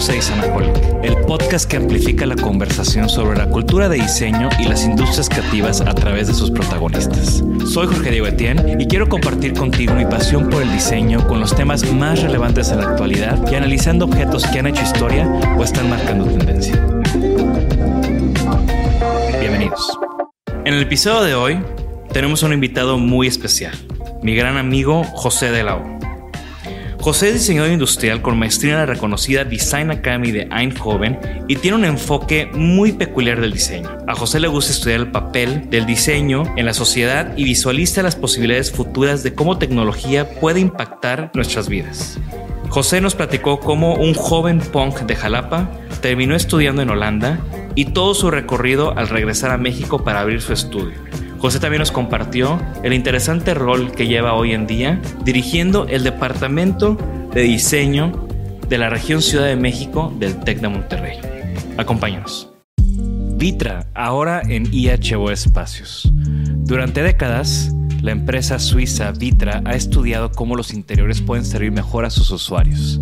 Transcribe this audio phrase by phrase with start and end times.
[0.00, 4.84] Bienvenidos a el podcast que amplifica la conversación sobre la cultura de diseño y las
[4.84, 7.44] industrias creativas a través de sus protagonistas.
[7.66, 11.54] Soy Jorge Diego Etienne y quiero compartir contigo mi pasión por el diseño con los
[11.54, 15.28] temas más relevantes de la actualidad y analizando objetos que han hecho historia
[15.58, 16.82] o están marcando tendencia.
[19.38, 19.98] Bienvenidos.
[20.64, 21.60] En el episodio de hoy
[22.10, 23.74] tenemos un invitado muy especial,
[24.22, 25.99] mi gran amigo José de la O.
[27.00, 31.18] José es diseñador industrial con maestría en la reconocida Design Academy de Eindhoven
[31.48, 33.88] y tiene un enfoque muy peculiar del diseño.
[34.06, 38.16] A José le gusta estudiar el papel del diseño en la sociedad y visualiza las
[38.16, 42.18] posibilidades futuras de cómo tecnología puede impactar nuestras vidas.
[42.68, 45.70] José nos platicó cómo un joven punk de Jalapa
[46.02, 47.40] terminó estudiando en Holanda
[47.76, 50.98] y todo su recorrido al regresar a México para abrir su estudio.
[51.40, 56.98] José también nos compartió el interesante rol que lleva hoy en día dirigiendo el departamento
[57.32, 58.28] de diseño
[58.68, 61.18] de la región Ciudad de México del TEC de Monterrey.
[61.78, 62.52] Acompáñanos.
[63.36, 66.12] Vitra, ahora en IHO Espacios.
[66.58, 72.10] Durante décadas, la empresa suiza Vitra ha estudiado cómo los interiores pueden servir mejor a
[72.10, 73.00] sus usuarios.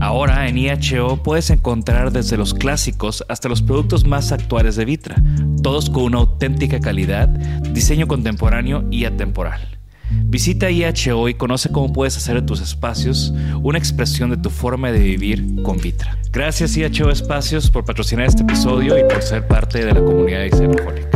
[0.00, 5.16] Ahora en IHO puedes encontrar desde los clásicos hasta los productos más actuales de Vitra,
[5.62, 9.78] todos con una auténtica calidad, diseño contemporáneo y atemporal.
[10.10, 14.92] Visita IHO y conoce cómo puedes hacer de tus espacios una expresión de tu forma
[14.92, 16.18] de vivir con Vitra.
[16.30, 21.08] Gracias IHO Espacios por patrocinar este episodio y por ser parte de la comunidad Diseñaholic.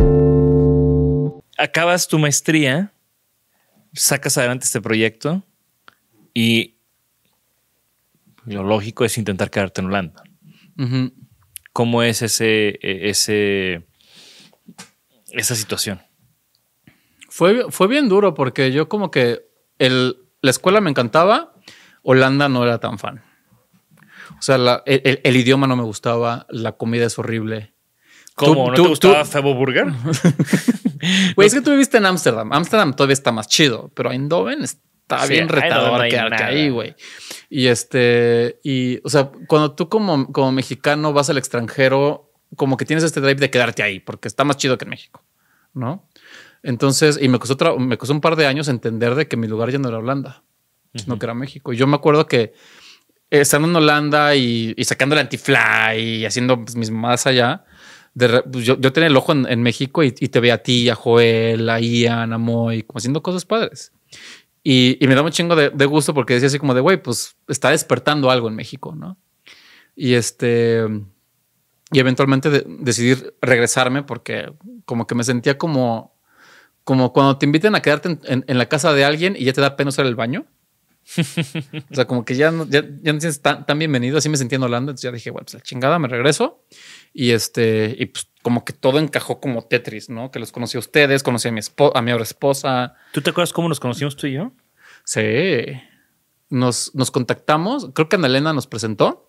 [1.59, 2.93] Acabas tu maestría,
[3.93, 5.45] sacas adelante este proyecto
[6.33, 6.80] y
[8.47, 10.23] lo lógico es intentar quedarte en Holanda.
[11.73, 13.87] ¿Cómo es ese, ese,
[15.31, 16.01] esa situación?
[17.29, 19.43] Fue, fue bien duro porque yo como que
[19.79, 21.55] el, la escuela me encantaba,
[22.03, 23.23] Holanda no era tan fan.
[24.39, 27.75] O sea, la, el, el, idioma no me gustaba, la comida es horrible.
[28.35, 28.69] ¿Cómo?
[28.69, 29.87] ¿No tú, te gustaba Febo Burger?
[31.35, 32.53] Güey, es que tú viviste en Ámsterdam.
[32.53, 34.63] Ámsterdam todavía está más chido, pero Eindhoven
[35.15, 36.95] está sí, bien retador quedarte ahí, güey.
[37.49, 42.85] Y este, y, o sea, cuando tú como, como mexicano vas al extranjero, como que
[42.85, 45.25] tienes este drive de quedarte ahí, porque está más chido que en México,
[45.75, 46.09] ¿no?
[46.63, 49.49] Entonces, y me costó, otra, me costó un par de años entender de que mi
[49.49, 50.43] lugar ya no era Holanda,
[50.95, 51.73] sino que era México.
[51.73, 52.53] Y yo me acuerdo que
[53.31, 57.65] estando en Holanda y, y sacando el anti-fly y haciendo pues, mis mamadas allá,
[58.13, 60.59] de, pues, yo, yo, tenía el ojo en, en México y, y, te veía a
[60.59, 63.93] ti, a Joel, a Ian, a Moy, como haciendo cosas padres.
[64.63, 67.03] Y, y me daba un chingo de, de, gusto porque decía así como de, güey,
[67.03, 69.17] pues está despertando algo en México, ¿no?
[69.97, 70.85] Y este,
[71.91, 74.53] y eventualmente de, decidí regresarme porque
[74.85, 76.15] como que me sentía como,
[76.85, 79.53] como cuando te inviten a quedarte en, en, en la casa de alguien y ya
[79.53, 80.47] te da pena usar el baño.
[81.91, 84.19] o sea, como que ya no, ya, ya no tan, tan, bienvenido.
[84.19, 84.91] Así me sentía en Holanda.
[84.91, 86.65] Entonces ya dije, bueno, pues la chingada, me regreso.
[87.13, 90.31] Y este, y pues como que todo encajó como Tetris, ¿no?
[90.31, 92.95] Que los conocí a ustedes, conocí a mi, esposa, a mi ahora esposa.
[93.13, 94.53] ¿Tú te acuerdas cómo nos conocimos tú y yo?
[95.05, 95.67] Sí.
[96.49, 97.91] Nos, nos contactamos.
[97.95, 99.27] Creo que Ana Elena nos presentó.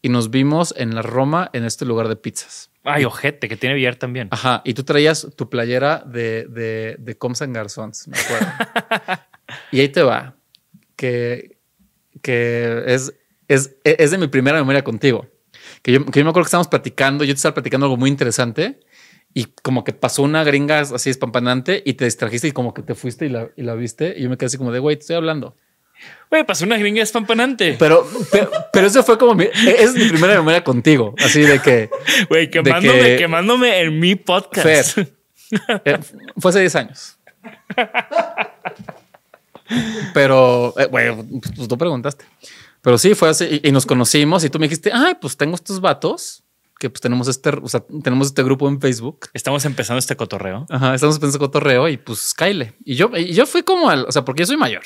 [0.00, 2.70] y nos vimos en la Roma en este lugar de pizzas.
[2.84, 4.28] Ay, ojete, que tiene billar también.
[4.30, 8.46] Ajá, y tú traías tu playera de, de, de Coms and Garzons, me acuerdo.
[9.72, 10.36] y ahí te va,
[10.94, 11.58] que,
[12.22, 13.12] que es,
[13.48, 15.26] es, es de mi primera memoria contigo.
[15.88, 18.10] Que yo, que yo me acuerdo que estábamos platicando, yo te estaba platicando algo muy
[18.10, 18.78] interesante
[19.32, 22.94] y como que pasó una gringa así espampanante y te distrajiste y como que te
[22.94, 25.00] fuiste y la, y la viste y yo me quedé así como de, güey, te
[25.00, 25.56] estoy hablando.
[26.28, 27.74] Güey, pasó una gringa espampanante.
[27.78, 31.14] Pero, pero, pero, eso fue como mi, es mi primera memoria contigo.
[31.24, 31.88] Así de que.
[32.28, 34.92] Güey, quemándome, que, quemándome en mi podcast.
[34.92, 35.08] Fer,
[35.86, 35.98] eh,
[36.36, 37.18] fue hace 10 años.
[40.12, 41.14] Pero, eh, güey,
[41.56, 42.26] pues tú preguntaste.
[42.82, 45.54] Pero sí, fue así y, y, nos conocimos y tú me dijiste, ay, pues tengo
[45.54, 46.44] estos vatos
[46.78, 49.28] que pues tenemos este, o sea, tenemos este grupo en Facebook.
[49.34, 50.66] Estamos empezando este cotorreo.
[50.70, 52.72] Ajá, estamos empezando este cotorreo y pues Kyle.
[52.84, 54.84] Y yo, y yo fui como al, o sea, porque yo soy mayor.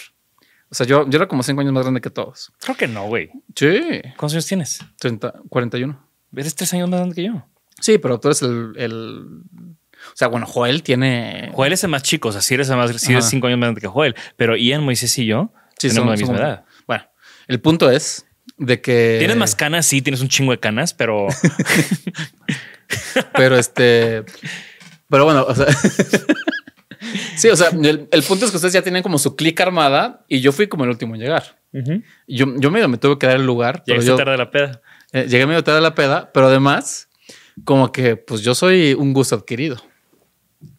[0.71, 2.51] O sea, yo, yo era como cinco años más grande que todos.
[2.61, 3.31] Creo que no, güey.
[3.55, 4.01] Sí.
[4.17, 4.81] ¿Cuántos años tienes?
[4.99, 6.09] 30, 41.
[6.35, 7.47] Eres tres años más grande que yo.
[7.79, 9.27] Sí, pero tú eres el, el...
[9.53, 11.51] O sea, bueno, Joel tiene.
[11.53, 12.31] Joel es el más chico.
[12.31, 14.17] O sea, si eres, el más, si eres cinco años más grande que Joel.
[14.37, 16.65] Pero Ian, Moisés y yo sí, tenemos la misma edad.
[17.49, 18.27] El punto es
[18.59, 19.17] de que.
[19.19, 21.29] Tienes más canas, sí, tienes un chingo de canas, pero.
[23.35, 24.25] pero este.
[25.09, 25.67] Pero bueno, o sea.
[27.37, 30.25] Sí, o sea, el, el, punto es que ustedes ya tienen como su clic armada
[30.29, 31.59] y yo fui como el último en llegar.
[31.73, 32.05] Uh -huh.
[32.29, 33.83] Yo, yo medio me tuve que dar el lugar.
[33.85, 34.81] Llegué yo, tarde a la peda.
[35.13, 37.09] Eh, llegué medio tarde a la peda, pero además,
[37.65, 39.83] como que pues yo soy un gusto adquirido.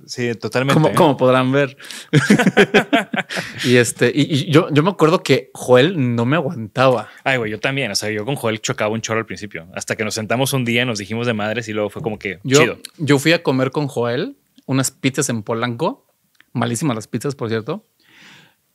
[0.05, 0.73] Sí, totalmente.
[0.73, 0.95] Como, ¿eh?
[0.95, 1.77] como podrán ver.
[3.63, 7.09] y este, y, y, yo, yo me acuerdo que Joel no me aguantaba.
[7.23, 7.91] Ay, güey, yo también.
[7.91, 9.67] O sea, yo con Joel chocaba un chorro al principio.
[9.73, 12.39] Hasta que nos sentamos un día, nos dijimos de madres y luego fue como que
[12.43, 12.77] yo, chido.
[12.97, 16.07] Yo fui a comer con Joel unas pizzas en Polanco.
[16.53, 17.87] Malísimas las pizzas, por cierto.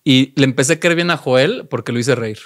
[0.05, 2.39] Y le empecé a querer bien a Joel porque lo hice reír.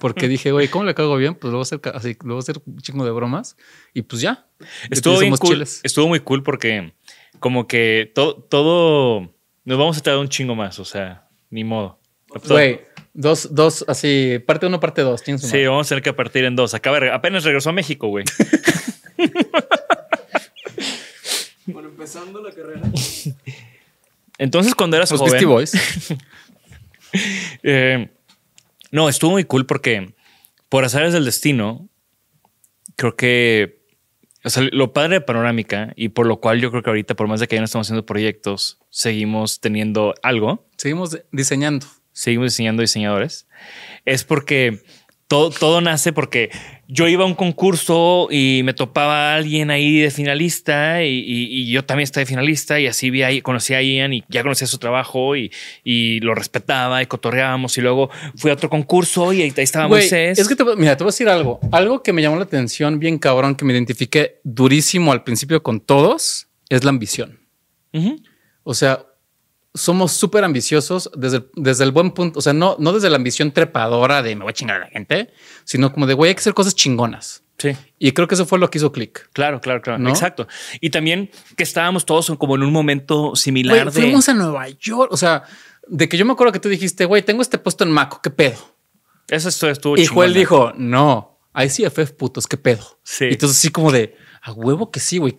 [0.00, 1.34] Porque dije, güey, ¿cómo le cago bien?
[1.34, 3.56] Pues luego hacer así, luego hacer un chingo de bromas
[3.94, 4.46] y pues ya.
[4.90, 5.54] Estuvo bien cool.
[5.54, 5.80] Chiles.
[5.82, 6.92] Estuvo muy cool porque
[7.42, 9.34] como que todo, todo
[9.64, 10.78] nos vamos a traer un chingo más.
[10.78, 11.98] O sea, ni modo.
[12.48, 12.80] Güey,
[13.12, 15.20] dos, dos, así, parte uno, parte dos.
[15.22, 15.68] Sí, madre?
[15.68, 16.72] vamos a tener que partir en dos.
[16.72, 18.24] Acaba, apenas regresó a México, güey.
[21.66, 22.80] bueno, empezando la carrera.
[24.38, 25.32] Entonces, cuando eras Los joven.
[25.32, 25.72] Beastie Boys.
[27.62, 28.08] eh,
[28.90, 30.14] no, estuvo muy cool porque
[30.68, 31.88] por azares del destino,
[32.96, 33.81] creo que
[34.44, 37.28] o sea, lo padre de Panorámica y por lo cual yo creo que ahorita, por
[37.28, 40.66] más de que ya no estamos haciendo proyectos, seguimos teniendo algo.
[40.76, 41.86] Seguimos diseñando.
[42.12, 43.46] Seguimos diseñando diseñadores.
[44.04, 44.82] Es porque
[45.28, 46.50] todo, todo nace porque
[46.88, 51.44] yo iba a un concurso y me topaba a alguien ahí de finalista y, y,
[51.44, 54.42] y, yo también estaba de finalista y así vi ahí, conocí a Ian y ya
[54.42, 55.50] conocía su trabajo y,
[55.84, 59.86] y lo respetaba y cotorreábamos y luego fui a otro concurso y ahí, ahí estaba
[59.86, 60.38] Güey, Moisés.
[60.38, 61.60] Es que te, mira, te voy a decir algo.
[61.70, 65.80] Algo que me llamó la atención bien cabrón, que me identifiqué durísimo al principio con
[65.80, 67.40] todos, es la ambición.
[67.94, 68.22] Uh -huh.
[68.64, 69.06] O sea,
[69.74, 73.52] somos súper ambiciosos desde, desde el buen punto, o sea, no, no desde la ambición
[73.52, 75.32] trepadora de me voy a chingar a la gente,
[75.64, 77.42] sino como de güey, hay que hacer cosas chingonas.
[77.58, 77.76] Sí.
[77.98, 79.28] Y creo que eso fue lo que hizo click.
[79.32, 79.98] Claro, claro, claro.
[79.98, 80.10] ¿No?
[80.10, 80.48] Exacto.
[80.80, 83.92] Y también que estábamos todos como en un momento similar.
[83.92, 84.00] De...
[84.00, 85.12] Fuimos a Nueva York.
[85.12, 85.44] O sea,
[85.86, 88.30] de que yo me acuerdo que tú dijiste, güey, tengo este puesto en Maco, ¿qué
[88.30, 88.58] pedo?
[89.28, 92.98] Eso estuvo Y Joel dijo, no, ICFF putos, ¿qué pedo?
[93.04, 93.26] Sí.
[93.26, 95.36] Y entonces, así como de, a huevo que sí, güey.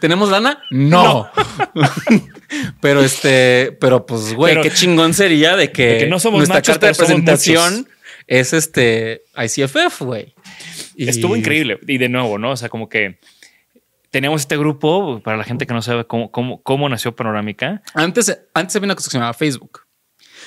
[0.00, 0.62] ¿Tenemos lana?
[0.70, 1.30] No.
[1.74, 1.88] no.
[2.80, 6.56] pero este, pero pues, güey, qué chingón sería de que, de que no somos nuestra
[6.56, 7.88] machos, carta de presentación
[8.26, 10.34] es este ICFF, güey.
[10.94, 11.08] Y...
[11.08, 11.78] Estuvo increíble.
[11.86, 12.52] Y de nuevo, ¿no?
[12.52, 13.18] O sea, como que
[14.10, 17.82] teníamos este grupo, para la gente que no sabe cómo, cómo, cómo nació Panorámica.
[17.94, 19.80] Antes, antes había una cosa que se llamaba Facebook.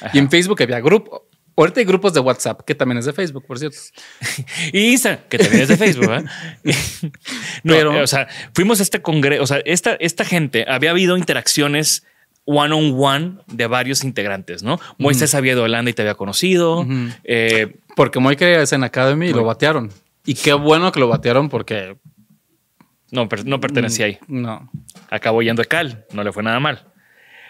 [0.01, 0.11] Ajá.
[0.13, 1.27] Y en Facebook había grupo.
[1.55, 3.77] Ahorita hay grupos de WhatsApp, que también es de Facebook, por cierto.
[4.73, 6.11] y Instagram, que también es de Facebook.
[6.11, 6.23] ¿eh?
[7.63, 11.17] no, Pero, o sea, fuimos a este congreso, o sea, esta, esta gente, había habido
[11.17, 12.05] interacciones
[12.45, 14.79] one on one de varios integrantes, ¿no?
[14.97, 15.37] Moisés -huh.
[15.37, 16.85] había ido a Holanda y te había conocido.
[17.23, 19.91] Eh, porque Moy quería en Academy y lo batearon.
[20.25, 21.97] Y qué bueno que lo batearon porque...
[23.11, 24.17] No, no pertenecía ahí.
[24.27, 24.71] No.
[25.11, 26.87] Acabó yendo a Cal, no le fue nada mal.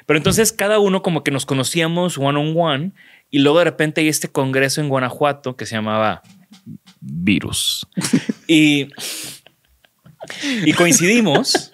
[0.05, 2.91] Pero entonces cada uno como que nos conocíamos one on one
[3.33, 6.21] y luego de repente hay este congreso en Guanajuato que se llamaba
[7.01, 7.87] Virus.
[8.47, 8.89] y,
[10.63, 11.71] y coincidimos,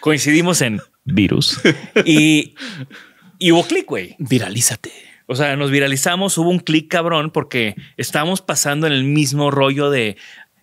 [0.00, 1.60] coincidimos en Virus
[2.04, 2.56] y,
[3.38, 4.16] y hubo clic, güey.
[4.18, 4.90] Viralízate.
[5.26, 9.90] O sea, nos viralizamos, hubo un clic cabrón porque estábamos pasando en el mismo rollo
[9.90, 10.16] de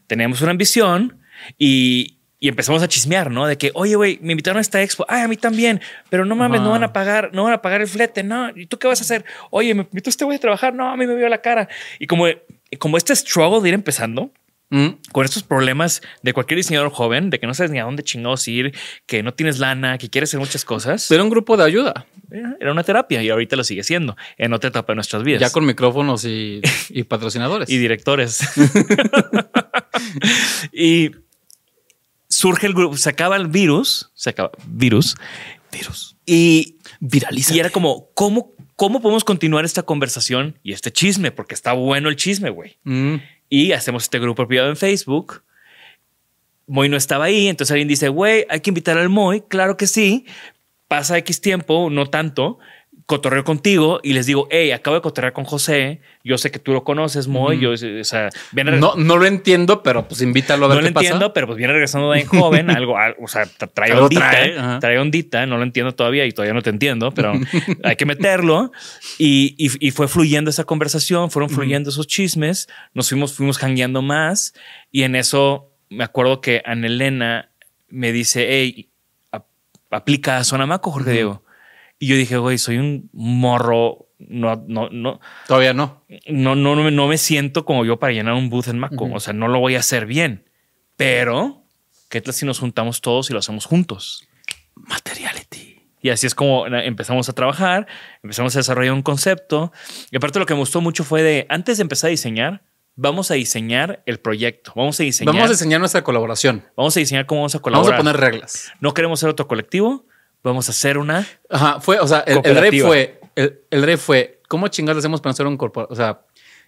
[0.08, 1.22] tenemos una ambición
[1.58, 3.48] y, y empezamos a chismear, ¿no?
[3.48, 5.06] De que, oye, güey, me invitaron a esta expo.
[5.08, 5.80] Ay, a mí también.
[6.10, 8.22] Pero no mames, no van a pagar, no van a pagar el flete.
[8.22, 9.24] No, ¿y tú qué vas a hacer?
[9.50, 10.74] Oye, me invitó este güey a trabajar.
[10.74, 11.70] No, a mí me vio la cara.
[12.00, 12.26] Y como
[12.80, 14.32] como este struggle de ir empezando,
[14.70, 14.98] Mm.
[15.12, 18.48] con estos problemas de cualquier diseñador joven, de que no sabes ni a dónde chingados
[18.48, 18.74] ir,
[19.06, 21.12] que no tienes lana, que quieres hacer muchas cosas.
[21.12, 22.08] Era un grupo de ayuda,
[22.60, 25.40] Era una terapia y ahorita lo sigue siendo en otra etapa de nuestras vidas.
[25.42, 26.60] ya con micrófonos y,
[26.90, 27.70] y patrocinadores.
[27.70, 28.40] y directores.
[30.74, 31.12] y
[32.44, 35.16] surge el grupo, se acaba el virus, se acaba virus,
[35.72, 36.18] virus.
[36.26, 37.56] Y Viraliza.
[37.56, 41.32] Y era como, ¿cómo, ¿cómo podemos continuar esta conversación y este chisme?
[41.32, 42.80] Porque está bueno el chisme, güey.
[42.84, 43.16] Mm.
[43.48, 45.44] Y hacemos este grupo privado en Facebook.
[46.68, 49.44] Moy no estaba ahí, entonces alguien dice, güey, hay que invitar al Moy.
[49.48, 50.26] Claro que sí.
[50.90, 52.60] Pasa X tiempo, no tanto.
[53.15, 56.01] Cotorreo contigo y les digo, hey, acabo de cotorrear con José.
[56.24, 57.60] Yo sé que tú lo conoces, Moy.
[57.60, 60.89] Yo, o sea, viene No, no lo entiendo, pero pues invítalo a ver no qué
[60.89, 61.05] lo pasa.
[61.08, 64.79] entiendo, pero pues viene regresando de joven, algo, al- o sea, tra- trae Algo ondita,
[64.79, 67.34] trae, ondita, no lo entiendo todavía y todavía no te entiendo, pero
[67.84, 68.72] hay que meterlo.
[69.17, 74.01] Y, y- y fue fluyendo esa conversación, fueron fluyendo esos chismes, nos fuimos, fuimos hangueando
[74.01, 74.53] más
[74.91, 77.50] y en eso me acuerdo que Anelena
[77.89, 78.89] me dice, hey,
[79.32, 79.46] ap-
[79.91, 81.43] aplica a Sonamaco, Jorge Diego.
[82.00, 86.04] Y yo dije, güey, soy un morro, no, no, no, Todavía no.
[86.28, 89.10] no, no, no, me- no me siento como yo para llenar un booth en Maco.
[89.14, 90.50] O sea, no lo voy a hacer bien.
[90.98, 91.64] Pero,
[92.10, 94.28] ¿qué tal si nos juntamos todos y lo hacemos juntos?
[94.76, 95.82] Materiality.
[96.02, 97.88] Y así es como empezamos a trabajar,
[98.22, 99.72] empezamos a desarrollar un concepto.
[100.12, 102.64] Y aparte lo que me gustó mucho fue de, antes de empezar a diseñar,
[102.96, 104.74] vamos a diseñar el proyecto.
[104.76, 105.34] Vamos a diseñar.
[105.34, 106.66] Vamos a diseñar nuestra colaboración.
[106.76, 107.96] vamos a diseñar cómo vamos a Vamos colaborar.
[107.96, 108.72] a poner reglas.
[108.82, 110.06] No queremos ser otro colectivo.
[110.44, 111.26] Vamos a hacer una.
[111.50, 115.22] Ajá, fue, o sea, el, el rey fue, el, el rey fue, ¿cómo chingados hacemos
[115.22, 115.94] para hacer un corporativo?
[115.94, 116.22] O sea,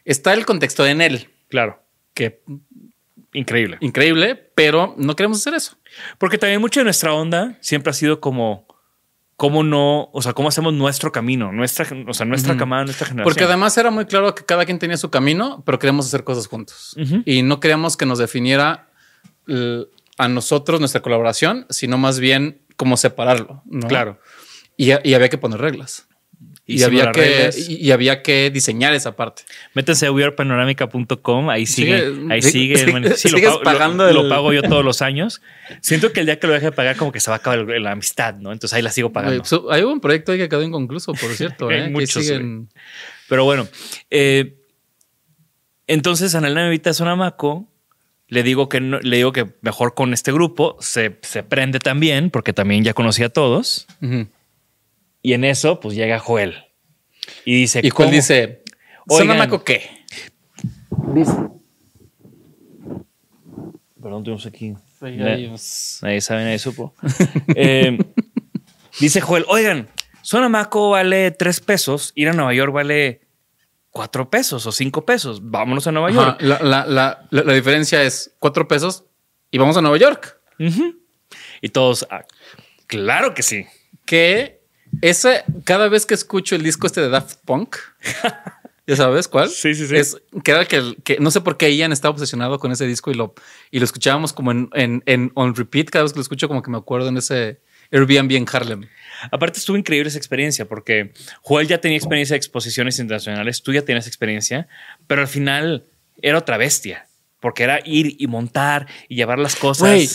[0.05, 1.81] está el contexto en él, Claro.
[2.13, 2.41] que
[3.33, 3.77] Increíble.
[3.81, 5.77] increíble, pero no queremos hacer eso.
[6.17, 8.65] Porque también mucho de nuestra onda siempre ha sido como
[9.35, 13.25] cómo no, o sea, cómo hacemos nuestro camino, nuestra, o sea, nuestra camada, nuestra generación.
[13.25, 16.47] Porque además era muy claro que cada quien tenía su camino, pero queríamos hacer cosas
[16.47, 16.95] juntos.
[17.25, 18.87] Y no queríamos que nos definiera
[20.17, 23.61] a nosotros nuestra colaboración, sino más bien cómo separarlo.
[23.65, 23.87] ¿no?
[23.87, 24.19] Claro.
[24.77, 26.07] Y, y había que poner reglas.
[26.67, 27.69] Y había, que, reglas.
[27.69, 29.43] y, y había que diseñar esa parte.
[29.75, 32.91] Métanse a wearpanorámica.com, ahí sigue, Sigue- ahí sigue- sigue.
[32.91, 35.43] bueno, sí, lo pago, lo- pagando lo el- pago yo todos los años.
[35.81, 37.59] Siento que el día que lo deje de pagar, como que se va a acabar
[37.59, 38.51] la amistad, ¿no?
[38.51, 39.43] Entonces ahí la sigo pagando.
[39.69, 41.69] Hay un proyecto ahí que quedó inconcluso, por cierto.
[41.69, 41.89] Hay ¿eh?
[41.89, 42.67] Muchos, siguen-
[43.29, 43.67] Pero bueno,
[44.09, 44.57] eh,
[45.85, 47.67] entonces Analena me invita a Sonamaco.
[48.27, 52.29] Le digo que no- le digo que mejor con este grupo se, se prende también,
[52.31, 53.85] porque también ya conocía a todos.
[55.21, 56.55] Y en eso, pues llega Joel.
[57.45, 58.15] Y dice: Y cuál ¿cómo?
[58.15, 58.63] dice.
[59.07, 59.89] ¿Sonamaco qué?
[64.01, 64.73] Perdón, tuvimos aquí.
[65.01, 65.99] Ahí, Na- ahí, pues.
[66.01, 66.93] Nadie sabe, nadie supo.
[67.55, 67.97] Eh,
[68.99, 69.87] dice Joel: Oigan,
[70.21, 73.21] Sonamaco vale tres pesos, ir a Nueva York vale
[73.95, 75.39] cuatro pesos o cinco pesos.
[75.41, 76.41] Vámonos a Nueva Ajá, York.
[76.41, 79.05] la, la- la- la- diferencia es cuatro pesos
[79.51, 80.37] y vamos a Nueva York.
[81.61, 82.25] Y todos, "Ah,
[82.87, 83.65] claro que sí.
[84.05, 84.61] Que
[85.01, 87.77] ese, cada vez que escucho el disco este de Daft Punk,
[88.85, 89.47] ¿ya sabes cuál?
[89.49, 89.95] Sí, sí, sí.
[89.95, 93.13] Es que era que no sé por qué Ian estaba obsesionado con ese disco y
[93.13, 93.33] lo,
[93.71, 95.89] y lo escuchábamos como en, en, en on repeat.
[95.89, 97.61] Cada vez que lo escucho, como que me acuerdo en ese
[97.95, 98.87] Airbnb en Harlem.
[99.31, 103.81] Aparte estuvo increíble esa experiencia porque Joel ya tenía experiencia de exposiciones internacionales, tú ya
[103.83, 104.67] tenías experiencia,
[105.07, 105.85] pero al final
[106.21, 107.07] era otra bestia,
[107.39, 109.87] porque era ir y montar y llevar las cosas.
[109.89, 110.09] Güey,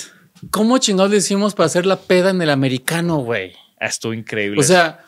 [0.51, 3.55] ¿cómo chingados le hicimos para hacer la peda en el americano, güey?
[3.81, 4.61] Ah, Estuvo increíble.
[4.61, 5.01] O sea,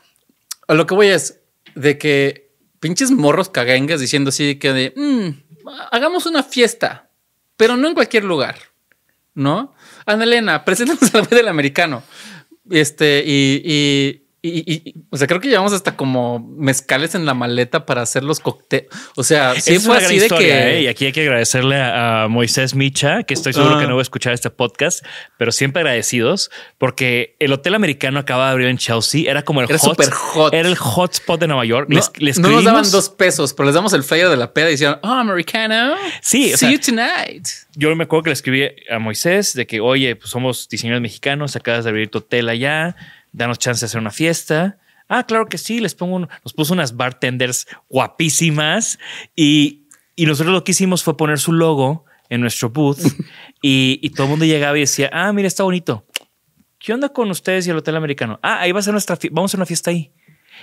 [0.66, 1.40] a lo que voy es
[1.74, 2.50] de que
[2.80, 7.10] pinches morros cagengues diciendo así que de "Mm, hagamos una fiesta,
[7.56, 8.56] pero no en cualquier lugar,
[9.34, 9.74] ¿no?
[10.06, 12.02] Ana Elena, preséntanos a la vez del americano.
[12.70, 17.86] Este, y, y- y- o sea, creo que llevamos hasta como mezcales en la maleta
[17.86, 18.86] para hacer los cócteles.
[19.16, 20.78] O sea, sí es fue una gran así de historia, que.
[20.78, 20.82] ¿eh?
[20.82, 23.80] Y aquí hay que agradecerle a, a Moisés Micha, que estoy seguro Ah.
[23.80, 25.04] que no va a escuchar este podcast,
[25.38, 29.30] pero siempre agradecidos, porque el hotel americano acaba de abrir en Chelsea.
[29.30, 30.52] Era como el Era hot, hot.
[30.54, 31.86] Era el hotspot de Nueva York.
[31.88, 34.52] No, Les- les no nos daban dos pesos, pero les damos el flyer de la
[34.52, 35.94] peda y decían, oh, americano.
[36.20, 37.46] Sí, o see sea- you tonight.
[37.76, 41.54] yo me acuerdo que le escribí a Moisés de que, oye, pues somos diseñadores mexicanos,
[41.56, 42.96] acabas de abrir tu hotel allá,
[43.32, 44.78] danos chance de hacer una fiesta.
[45.08, 48.98] Ah, claro que sí, les pongo, un- nos puso unas bartenders guapísimas
[49.36, 52.98] y, y nosotros lo que hicimos fue poner su logo en nuestro booth
[53.62, 56.06] y, y todo el mundo llegaba y decía, ah, mira, está bonito.
[56.78, 58.40] ¿Qué onda con ustedes y el hotel americano?
[58.42, 60.12] Ah, ahí va a ser nuestra, vamos a hacer una fiesta ahí.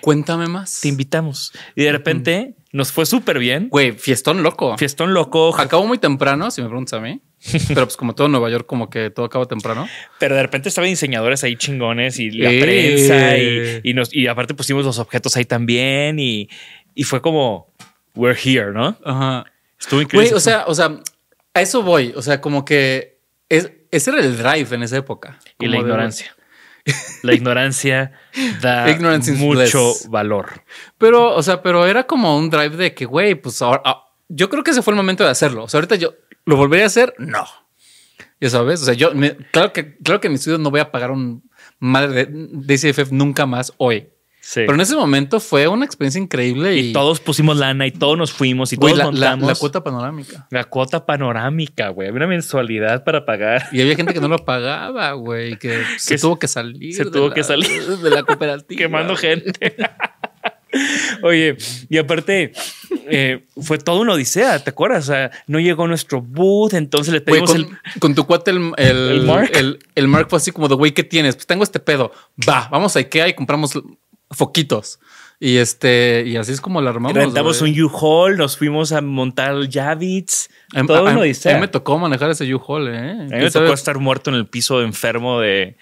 [0.02, 0.80] Cuéntame más.
[0.82, 1.52] Te invitamos.
[1.76, 3.70] Y de repente nos fue súper bien.
[3.70, 4.78] Güey, fiestón loco.
[4.78, 7.22] Fiestón loco, Acabó muy temprano, si me preguntas a mí.
[7.70, 9.88] Pero pues como todo Nueva York, como que todo acaba temprano.
[10.20, 12.60] Pero de repente estaban diseñadores ahí chingones y la Eh.
[12.62, 16.50] prensa y, y nos, y aparte pusimos los objetos ahí también y,
[16.94, 17.74] y fue como,
[18.16, 18.98] we're here, ¿no?
[19.04, 19.46] Ajá.
[19.80, 20.30] Estuvo increíble.
[20.30, 21.00] Güey, o sea, o sea,
[21.54, 22.14] a eso voy.
[22.16, 25.40] O sea, como que es, ese era el drive en esa época.
[25.58, 26.36] y la ignorancia.
[27.24, 28.12] La ignorancia
[28.62, 28.86] da
[29.38, 30.08] mucho bliss.
[30.10, 30.64] valor.
[30.98, 34.50] Pero, o sea, pero era como un drive de que, güey, pues ahora, ah, yo
[34.50, 35.64] creo que ese fue el momento de hacerlo.
[35.64, 36.14] O sea, ahorita yo
[36.46, 37.46] lo volvería a hacer, no.
[38.42, 40.80] Ya sabes, o sea, yo, me- claro que, claro que en mi estudio no voy
[40.80, 41.44] a pagar un
[41.80, 44.10] madre de, ICFF nunca más hoy.
[44.52, 44.62] Sí.
[44.62, 48.18] Pero en ese momento fue una experiencia increíble y, y todos pusimos lana y todos
[48.18, 49.48] nos fuimos y güey, todos la, la- montamos.
[49.48, 50.48] la cuota panorámica.
[50.50, 52.08] La cuota panorámica, güey.
[52.08, 53.68] Había una mensualidad para pagar.
[53.72, 56.96] Y había gente que no lo pagaba, güey, que se se- tuvo que salir.
[56.96, 57.80] se tuvo la- que salir.
[57.98, 58.76] de la cooperativa.
[58.80, 59.76] Quemando gente.
[61.24, 61.56] Oye,
[61.90, 62.52] y aparte,
[63.10, 65.04] eh, fue toda una odisea, ¿te acuerdas?
[65.10, 68.00] O sea, no llegó nuestro booth, entonces le pedimos con, el.
[68.00, 69.52] con tu cuate el, el, ¿El Mark?
[69.54, 71.36] El, el Mark fue así como de, güey, ¿qué tienes?
[71.36, 72.12] Pues tengo este pedo.
[72.48, 73.80] Va, vamos a Ikea y compramos
[74.32, 75.00] foquitos.
[75.42, 77.14] Y este, y así es como la armamos.
[77.16, 80.50] Rentamos un U-Haul, nos fuimos a montar el Javits.
[80.76, 81.54] A- Toda a- una a- odisea.
[81.54, 82.98] a mí me tocó manejar ese U-Haul, ¿eh?
[83.12, 85.78] A mí me ¿Quién tocó estar muerto en el piso enfermo de,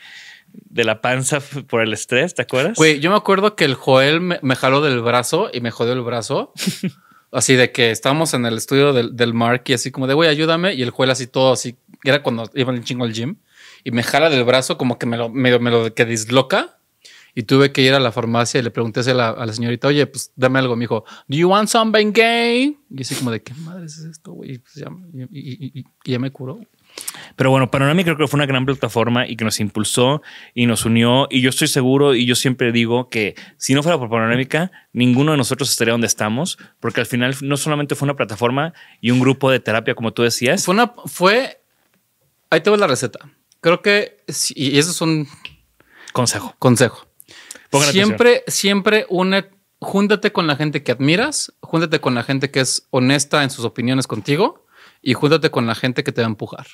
[0.54, 2.78] de la panza por el estrés, ¿te acuerdas?
[2.78, 5.94] Güey, yo me acuerdo que el Joel me, me jaló del brazo y me jodió
[5.94, 6.54] el brazo.
[7.32, 10.30] así de que estábamos en el estudio del, del Mark y así como de, güey,
[10.30, 10.76] ayúdame.
[10.76, 13.38] Y el Joel así todo así, era cuando iban el chingo al gym.
[13.84, 16.77] Y me jala del brazo como que me lo, me, me lo que disloca.
[17.40, 19.88] Y tuve que ir a la farmacia y le pregunté a la, a la señorita,
[19.88, 20.76] oye, pues dame algo.
[20.76, 22.80] Me dijo, ¿Do you want some Bengay?
[22.90, 24.54] Y así como de, ¿qué madre es esto, güey?
[24.54, 26.60] Y, pues ya, y- y- y- y ya me curó.
[27.36, 30.24] Pero bueno, Panorámica creo que fue una gran plataforma y que nos impulsó
[30.56, 31.28] y nos unió.
[31.30, 35.32] Y yo estoy seguro y yo siempre digo que si no fuera por Panorámica, ninguno
[35.34, 39.20] de nosotros estaría donde estamos, porque al final no solamente fue una plataforma y un
[39.20, 40.66] grupo de terapia, como tú decías.
[40.66, 41.62] Fue una, fue,
[42.50, 43.20] ahí te va la receta.
[43.62, 45.28] Creo que, sí, y eso es un
[46.14, 46.56] Consejo.
[46.58, 47.07] consejo.
[47.70, 52.62] Pongan siempre, siempre une, júntate con la gente que admiras, júntate con la gente que
[52.62, 54.66] es honesta en sus opiniones contigo
[55.02, 56.68] y júntate con la gente que te va a empujar.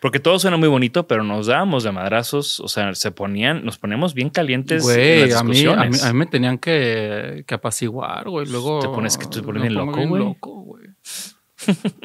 [0.00, 2.60] Porque todo suena muy bonito, pero nos dábamos de madrazos.
[2.60, 4.82] O sea, se ponían, nos poníamos bien calientes.
[4.82, 6.04] en Güey, a mí, a, mí, discusiones.
[6.04, 8.46] a mí me tenían que, que apaciguar, güey.
[8.46, 8.80] Luego.
[8.80, 10.22] Te pones que te pones bien loco, güey.
[10.22, 10.84] loco, güey.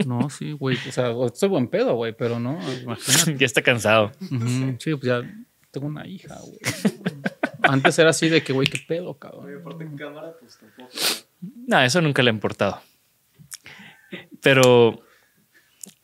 [0.05, 0.77] No, sí, güey.
[0.87, 3.37] O sea, soy buen pedo, güey, pero no, imagínate.
[3.37, 4.11] ya está cansado.
[4.79, 5.21] Sí, pues ya
[5.71, 6.59] tengo una hija, güey.
[7.63, 9.53] Antes era así de que, güey, qué pedo, cabrón.
[9.59, 10.89] Aparte en cámara, pues tampoco.
[11.41, 12.81] No, eso nunca le ha importado.
[14.41, 15.01] Pero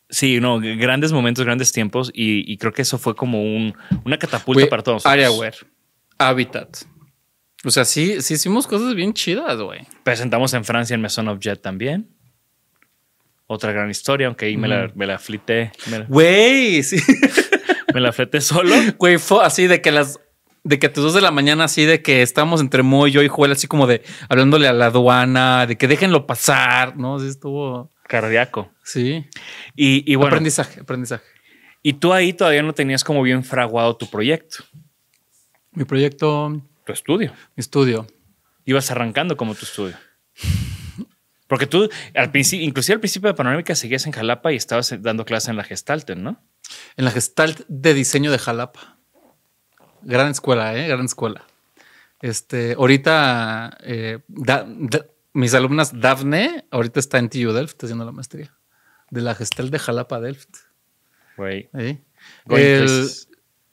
[0.09, 2.11] sí, no, grandes momentos, grandes tiempos.
[2.13, 5.05] Y, y creo que eso fue como un, una catapulta para todos.
[5.05, 5.13] nosotros.
[5.13, 5.57] Areaware,
[6.17, 6.77] Habitat.
[7.63, 9.81] O sea, sí, sí hicimos cosas bien chidas, güey.
[10.03, 12.09] Presentamos en Francia en Maison Objet también.
[13.47, 15.71] Otra gran historia, aunque ahí me, la, me la flité.
[16.07, 16.97] Güey, sí.
[17.93, 18.73] me la fleté solo.
[18.97, 20.19] Güey, fue así de que las.
[20.65, 23.11] De que a tus dos de la mañana, así de que estábamos entre Mo y
[23.11, 27.19] yo y Joel, así como de hablándole a la aduana, de que déjenlo pasar, ¿no?
[27.19, 27.91] Sí, estuvo.
[28.07, 28.71] Cardíaco.
[28.83, 29.25] Sí.
[29.75, 31.23] Y, y bueno, aprendizaje, aprendizaje.
[31.81, 34.63] y tú ahí todavía no tenías como bien fraguado tu proyecto,
[35.71, 37.31] Mi proyecto, tu estudio.
[37.55, 38.05] mi estudio.
[38.65, 39.95] Ibas arrancando como tu estudio.
[41.47, 45.25] Porque tú, al principio, inclusive al principio de Panorámica, seguías en Jalapa y estabas dando
[45.25, 46.43] clase en la Gestalten, ¿no?
[46.97, 48.94] En la Gestalt de Diseño de Jalapa.
[50.05, 50.87] Gran escuela, ¿eh?
[50.87, 51.45] Gran escuela.
[52.21, 58.11] Este, ahorita, eh, Da- Da- mis alumnas Dafne, ahorita está en TU Delft haciendo la
[58.13, 58.53] maestría.
[59.11, 60.55] De la Gestalt de Jalapa Delft.
[61.37, 61.69] Güey.
[61.77, 62.01] ¿eh?
[62.47, 63.09] El-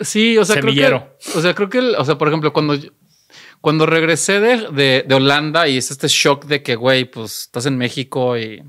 [0.01, 0.99] sí, o sea, Semillero.
[0.99, 2.90] creo que, o sea, creo que, el- o sea, por ejemplo, cuando, yo-
[3.61, 7.66] cuando regresé de, de- de Holanda y es este shock de que, güey, pues estás
[7.66, 8.64] en México y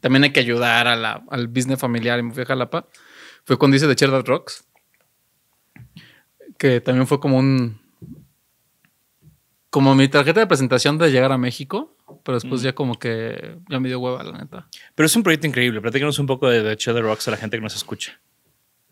[0.00, 2.88] también hay que ayudar a la- al business familiar y me fui a Jalapa,
[3.44, 4.64] fue cuando hice The Cheddar Rocks,
[6.60, 7.80] que también fue como un,
[9.70, 12.40] como mi tarjeta de presentación de llegar a México, pero Mm.
[12.40, 14.68] después ya como que ya me dio hueva, la neta.
[14.94, 15.80] Pero es un proyecto increíble.
[15.80, 18.20] Platícanos un poco de The Cheddar Rocks a la gente que nos escucha.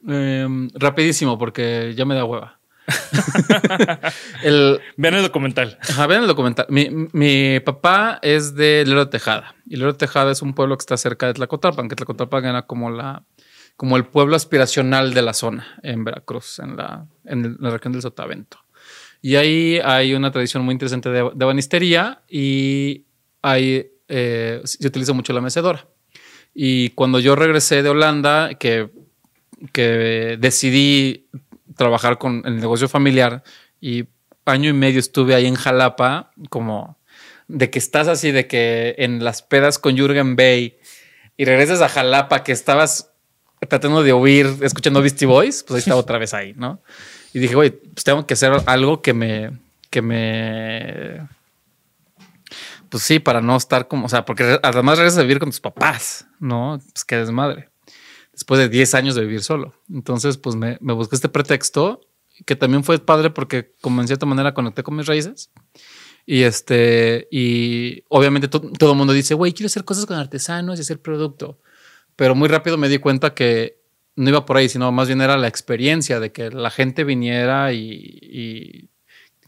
[0.06, 2.58] Em, rapidísimo, porque ya me da hueva.
[4.42, 5.78] el, Vean el documental.
[5.82, 6.64] Ajá, vean el documental.
[6.70, 9.54] Mi, mi papá es de Lero Tejada.
[9.66, 12.90] Y Lero Tejada es un pueblo que está cerca de Tlacotalpan, que Tlacotalpan era como
[12.90, 13.24] la
[13.78, 18.02] como el pueblo aspiracional de la zona en Veracruz, en la, en la región del
[18.02, 18.58] Sotavento.
[19.22, 23.04] Y ahí hay una tradición muy interesante de, de banistería y
[23.40, 25.86] ahí eh, se utiliza mucho la mecedora.
[26.52, 28.90] Y cuando yo regresé de Holanda, que,
[29.72, 31.28] que decidí
[31.76, 33.44] trabajar con el negocio familiar
[33.80, 34.06] y
[34.44, 36.98] año y medio estuve ahí en Jalapa, como
[37.46, 40.78] de que estás así, de que en las pedas con Jürgen Bay
[41.36, 43.12] y regresas a Jalapa, que estabas
[43.66, 46.80] tratando de oír, escuchando Beastie Boys, pues ahí estaba otra vez ahí, ¿no?
[47.32, 49.58] Y dije, güey, pues tengo que hacer algo que me,
[49.90, 51.28] que me,
[52.88, 55.60] pues sí, para no estar como, o sea, porque además regresas a vivir con tus
[55.60, 56.80] papás, ¿no?
[56.92, 57.68] Pues que desmadre.
[58.32, 59.74] Después de 10 años de vivir solo.
[59.92, 62.00] Entonces, pues me, me busqué este pretexto
[62.46, 65.50] que también fue padre porque como en cierta manera conecté con mis raíces.
[66.24, 70.82] Y este, y obviamente todo el mundo dice, güey, quiero hacer cosas con artesanos y
[70.82, 71.58] hacer producto.
[72.18, 73.78] Pero muy rápido me di cuenta que
[74.16, 77.72] no iba por ahí, sino más bien era la experiencia de que la gente viniera
[77.72, 78.90] y,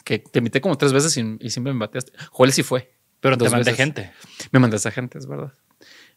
[0.04, 2.12] que te invité como tres veces y, siempre me bateaste.
[2.30, 2.94] Joel sí fue.
[3.18, 4.12] Pero te mandé gente.
[4.52, 5.52] Me mandaste gente, es verdad.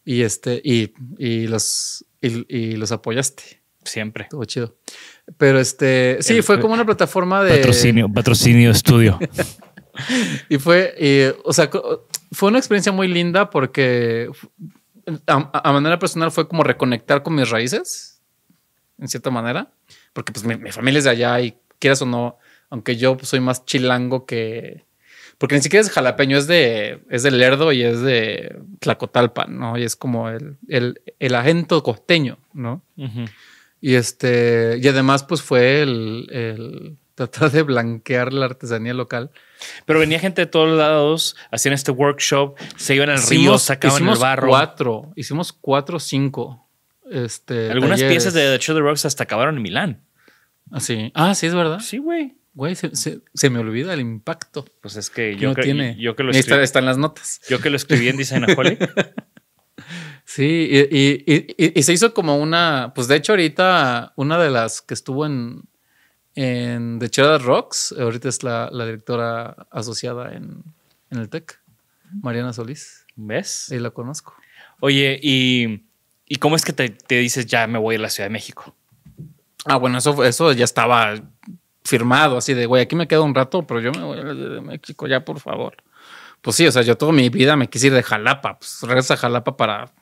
[0.06, 3.64] Y este, y, y los, y, los apoyaste.
[3.84, 4.26] Siempre.
[4.26, 4.78] Estuvo chido.
[5.40, 7.58] Pero este, sí, fue como una plataforma de.
[7.58, 9.18] Patrocinio, patrocinio estudio.
[10.50, 11.72] y fue, o sea,
[12.32, 14.30] fue una experiencia muy linda porque
[15.28, 18.22] a, manera personal fue como reconectar con mis raíces,
[19.00, 19.72] en cierta manera,
[20.14, 22.38] porque pues mi, familia es de allá y quieras o no,
[22.70, 24.86] aunque yo soy más chilango que...
[25.38, 29.78] Porque ni siquiera es jalapeño, es de, es de Lerdo y es de Tlacotalpan, ¿no?
[29.78, 32.82] Y es como el, el, el agento costeño, ¿no?
[33.82, 39.32] Y este, y además, pues fue el, tratar de blanquear la artesanía local.
[39.86, 44.18] Pero venía gente de todos lados, hacían este workshop, se iban al río, sacaban el
[44.18, 44.50] barro.
[44.50, 46.68] Cuatro, hicimos cuatro o cinco.
[47.10, 50.02] Este, Algunas piezas de The Show the Rocks hasta acabaron en Milán.
[50.72, 51.12] Así.
[51.14, 51.80] Ah, sí, es verdad.
[51.80, 52.36] Sí, güey.
[52.56, 54.66] Güey, se, me olvida el impacto.
[54.82, 55.96] Pues es que yo, que, tiene.
[56.00, 56.62] yo que lo escribí.
[56.64, 57.42] Está, en las notas.
[57.50, 58.94] Yo que lo escribí en Designaholic.
[60.24, 61.24] sí, y,
[61.58, 62.92] y, se hizo como una.
[62.94, 65.64] Pues de hecho, ahorita una de las que estuvo en,
[66.36, 67.94] en The Cheddar Rocks.
[67.98, 70.64] Ahorita es la, directora asociada en,
[71.10, 71.60] el TEC,
[72.22, 73.06] Mariana Solís.
[73.16, 73.70] ¿Ves?
[73.72, 74.36] Y la conozco.
[74.80, 75.84] Oye, ¿y,
[76.40, 78.76] cómo es que te, dices ya me voy a la Ciudad de México?
[79.66, 81.16] Ah, bueno, eso, eso ya estaba
[81.84, 84.34] firmado, así de, güey, aquí me quedo un rato, pero yo me voy a la
[84.34, 85.78] Ciudad de México, ya por favor.
[86.42, 89.14] Pues sí, o sea, yo toda mi vida me quise ir de Jalapa, pues regresa
[89.14, 89.94] a Jalapa para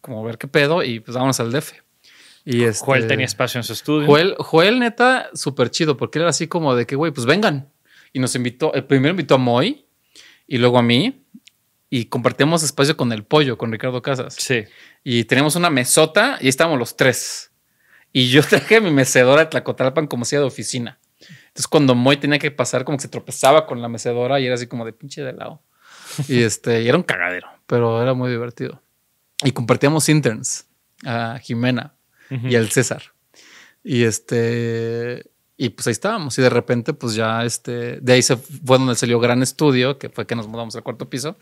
[0.00, 1.74] como ver qué pedo y pues vámonos al DF.
[2.44, 4.06] Y este, Joel tenía espacio en su estudio.
[4.06, 7.70] Joel, Joel neta, súper chido, porque era así como de que, güey, pues vengan.
[8.12, 9.86] Y nos invitó, el primero invitó a Moy
[10.46, 11.24] y luego a mí.
[11.92, 14.36] Y compartimos espacio con el pollo, con Ricardo Casas.
[14.38, 14.64] Sí.
[15.02, 17.50] Y teníamos una mesota y estábamos los tres.
[18.12, 20.98] Y yo traje mi mecedora de Tlacotalpan como si de oficina.
[21.20, 24.54] Entonces, cuando Moy tenía que pasar, como que se tropezaba con la mecedora y era
[24.54, 25.62] así como de pinche de lado.
[26.28, 28.82] y este, y era un cagadero, pero era muy divertido.
[29.42, 30.66] Y compartíamos interns
[31.04, 31.94] a Jimena
[32.30, 33.02] y el César.
[33.82, 36.38] Y este, y pues ahí estábamos.
[36.38, 40.08] Y de repente, pues ya este, de ahí se fue donde salió Gran Estudio, que
[40.08, 41.36] fue que nos mudamos al cuarto piso.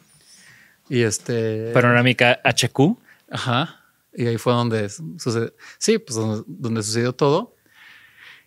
[0.89, 1.73] Y este.
[1.73, 2.99] Panorámica HQ.
[3.31, 3.85] Ajá.
[4.15, 5.53] Y ahí fue donde sucedió.
[5.79, 7.57] Sí, pues donde, sucedió todo.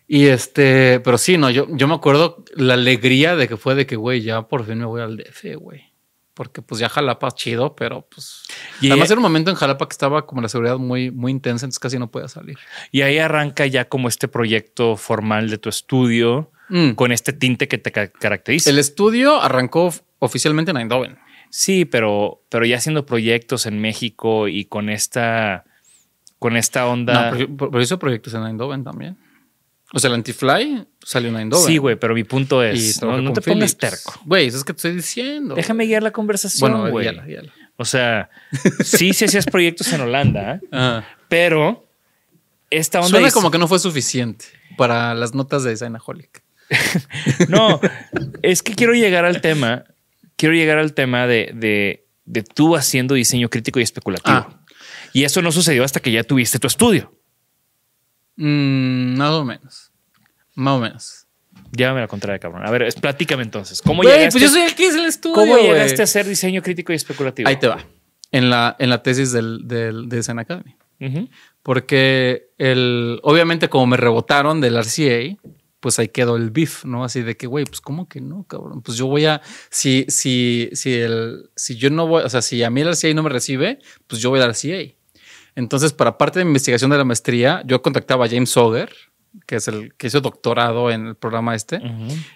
[0.08, 3.86] Y este, pero sí, no, yo, yo me acuerdo la alegría de que fue de
[3.86, 5.91] que, güey, ya por fin me voy al DF, güey
[6.42, 8.42] porque pues ya Jalapa chido, pero pues
[8.80, 11.66] y además era un momento en Jalapa que estaba como la seguridad muy, muy intensa,
[11.66, 12.58] entonces casi no podía salir.
[12.90, 16.94] Y ahí arranca ya como este proyecto formal de tu estudio mm.
[16.94, 18.70] con este tinte que te caracteriza.
[18.70, 21.16] El estudio arrancó oficialmente en Eindhoven.
[21.48, 25.62] Sí, pero, pero ya haciendo proyectos en México y con esta,
[26.40, 27.30] con esta onda.
[27.30, 29.16] No, pero, hizo proyectos en Eindhoven también.
[29.94, 31.66] O sea, el Antifly salió en Eindhoven.
[31.66, 34.20] Sí, güey, pero mi punto es, no, te pongas terco.
[34.24, 35.54] Güey, eso es que te estoy diciendo.
[35.54, 37.08] Déjame guiar la conversación, güey.
[37.76, 38.30] O sea,
[38.84, 40.60] sí, sí hacías proyectos en Holanda,
[41.28, 41.86] pero
[42.70, 43.10] esta onda...
[43.10, 46.42] Suena como que no fue suficiente para las notas de Designaholic.
[47.48, 47.80] no,
[48.42, 49.84] es que quiero llegar al tema,
[50.36, 51.52] quiero llegar al tema de,
[52.24, 54.36] de, tú haciendo diseño crítico y especulativo.
[54.36, 54.64] Ah.
[55.12, 57.12] Y eso no sucedió hasta que ya tuviste tu estudio.
[58.44, 59.92] Mm, más o menos.
[60.56, 61.26] Más o menos.
[61.70, 62.66] Llévame la contraria, cabrón.
[62.66, 63.80] A ver, platícame entonces.
[63.80, 64.32] ¿Cómo llegaste?
[64.32, 65.36] Pues yo soy el que hice el estudio.
[65.36, 67.48] ¿Cómo llegaste a hacer diseño crítico y especulativo?
[67.48, 67.86] Ahí te va.
[68.32, 70.76] En la, en la tesis del, del de Design Academy.
[71.62, 75.36] Porque el, obviamente, como me rebotaron del RCA,
[75.78, 77.04] pues ahí quedó el beef, ¿no?
[77.04, 78.82] Así de que, güey, pues cómo que no, cabrón.
[78.82, 82.62] Pues yo voy a, si, si, si el, si yo no voy, o sea, si
[82.64, 83.78] a mí el RCA no me recibe,
[84.08, 84.94] pues yo voy al RCA.
[85.54, 88.92] Entonces, para parte de mi investigación de la maestría, yo contactaba a James Soger,
[89.46, 91.80] que es el que hizo doctorado en el programa este,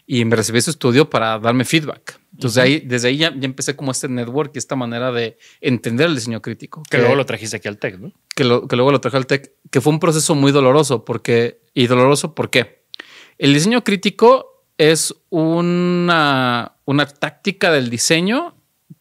[0.07, 2.19] y me recibí su estudio para darme feedback.
[2.33, 6.15] Entonces, ahí, desde ahí ya, empecé como este network y esta manera de entender el
[6.15, 6.83] diseño crítico.
[6.91, 8.13] Que, luego lo trajiste aquí al TEC, ¿no?
[8.35, 11.87] Que, que luego lo traje al TEC, que fue un proceso muy doloroso, porque, y
[11.87, 12.85] doloroso, ¿por qué?
[13.39, 18.55] El diseño crítico es una, una táctica del diseño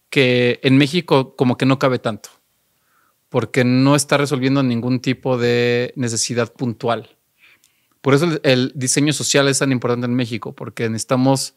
[0.10, 2.30] que en México como que no cabe tanto
[3.36, 7.18] porque no está resolviendo ningún tipo de necesidad puntual.
[8.00, 11.54] Por eso el, diseño social es tan importante en México, porque necesitamos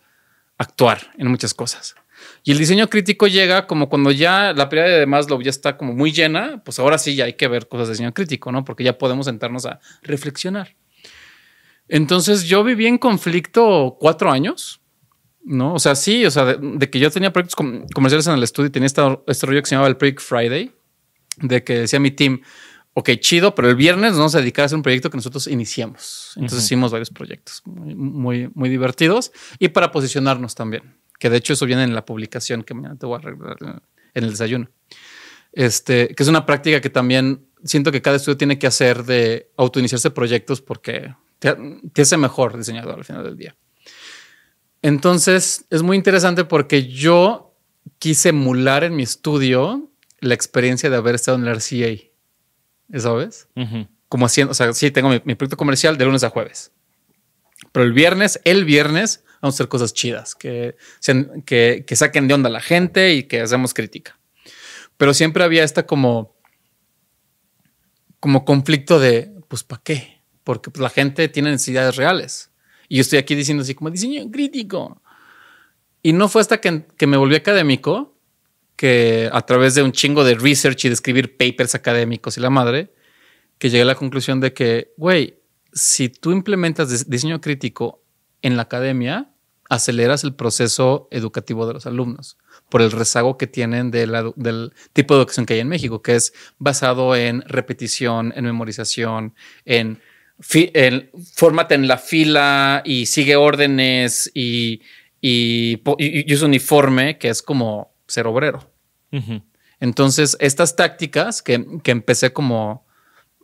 [0.56, 1.94] actuar en muchas cosas.
[2.42, 5.92] Y el diseño crítico llega como cuando ya la pirámide de Maslow ya está como
[5.94, 8.64] muy llena, pues ahora sí ya hay que ver cosas de diseño crítico, ¿no?
[8.64, 10.74] Porque ya podemos sentarnos a reflexionar.
[11.86, 14.80] Entonces yo viví en conflicto cuatro años,
[15.44, 15.74] ¿no?
[15.74, 17.54] O sea, sí, o sea, de, que yo tenía proyectos
[17.94, 20.72] comerciales en el estudio y tenía este, este rollo que se llamaba el Project Friday,
[21.40, 22.40] de que decía mi team,
[22.94, 25.46] ok, chido, pero el viernes nos vamos a dedicar a hacer un proyecto que nosotros
[25.46, 26.32] iniciamos.
[26.36, 31.52] Entonces hicimos varios proyectos muy, muy, muy divertidos y para posicionarnos también que de hecho
[31.52, 33.82] eso viene en la publicación que mañana te voy a arreglar
[34.14, 34.70] en el desayuno.
[35.52, 39.50] Este, que es una práctica que también siento que cada estudio tiene que hacer de
[39.56, 41.56] autoiniciarse proyectos porque te,
[42.00, 43.56] hace mejor diseñador al final del día.
[44.82, 47.56] Entonces es muy interesante porque yo
[47.98, 49.87] quise emular en mi estudio
[50.20, 52.08] la experiencia de haber estado en el RCA.
[52.98, 53.48] ¿Sabes?
[54.08, 56.72] Como haciendo, o sea, sí, tengo mi, mi proyecto comercial de lunes a jueves.
[57.72, 60.76] Pero el viernes, el viernes, vamos a hacer cosas chidas, que,
[61.44, 64.18] que, que saquen de onda a la gente y que hacemos crítica.
[64.96, 66.36] Pero siempre había esta como,
[68.20, 70.22] como conflicto de, pues, ¿para qué?
[70.44, 72.50] Porque pues, la gente tiene necesidades reales.
[72.88, 75.02] Y yo estoy aquí diciendo así como diseño crítico.
[76.02, 78.17] Y no fue hasta que, que me volví académico
[78.78, 82.48] que a través de un chingo de research y de escribir papers académicos y la
[82.48, 82.92] madre,
[83.58, 85.40] que llegué a la conclusión de que, güey,
[85.72, 88.04] si tú implementas diseño crítico
[88.40, 89.32] en la academia
[89.68, 92.38] aceleras el proceso educativo de los alumnos
[92.68, 96.32] por el rezago que tienen del tipo de educación que hay en México, que es
[96.58, 100.00] basado en repetición, en memorización, en,
[100.52, 104.82] en fórmate en la fila y sigue órdenes y,
[105.20, 105.82] y,
[106.32, 108.72] es uniforme, que es como ser obrero.
[109.80, 112.86] Entonces, estas tácticas que, que empecé como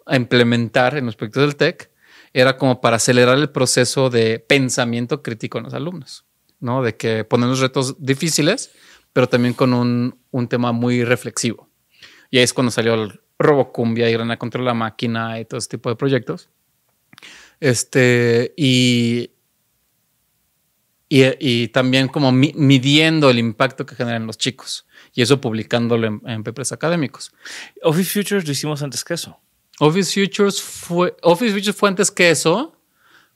[0.07, 1.91] a implementar en los proyectos del TEC,
[2.33, 6.25] era como para acelerar el proceso de pensamiento crítico en los alumnos,
[6.59, 6.83] ¿no?
[6.83, 8.73] De que ponen los retos difíciles,
[9.13, 11.71] pero también con un, un tema muy reflexivo.
[12.31, 15.69] Y ahí es cuando salió el Robocumbia y Grana contra la máquina y todo ese
[15.69, 16.51] tipo de proyectos.
[17.61, 19.31] Este, y,
[21.39, 26.43] y, también como midiendo el impacto que generan los chicos y eso publicándolo en, en
[26.43, 27.33] papers académicos.
[27.83, 29.39] Office Futures lo hicimos antes que eso.
[29.79, 32.77] Office Futures fue, Office Futures fue antes que eso,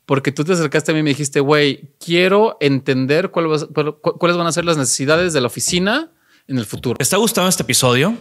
[0.07, 4.53] porque tú te acercaste a mí y me dijiste, güey, quiero entender cuáles van a
[4.53, 6.11] ser las necesidades de la oficina
[6.47, 6.97] en el futuro.
[6.97, 8.17] ¿Te está gustando este episodio?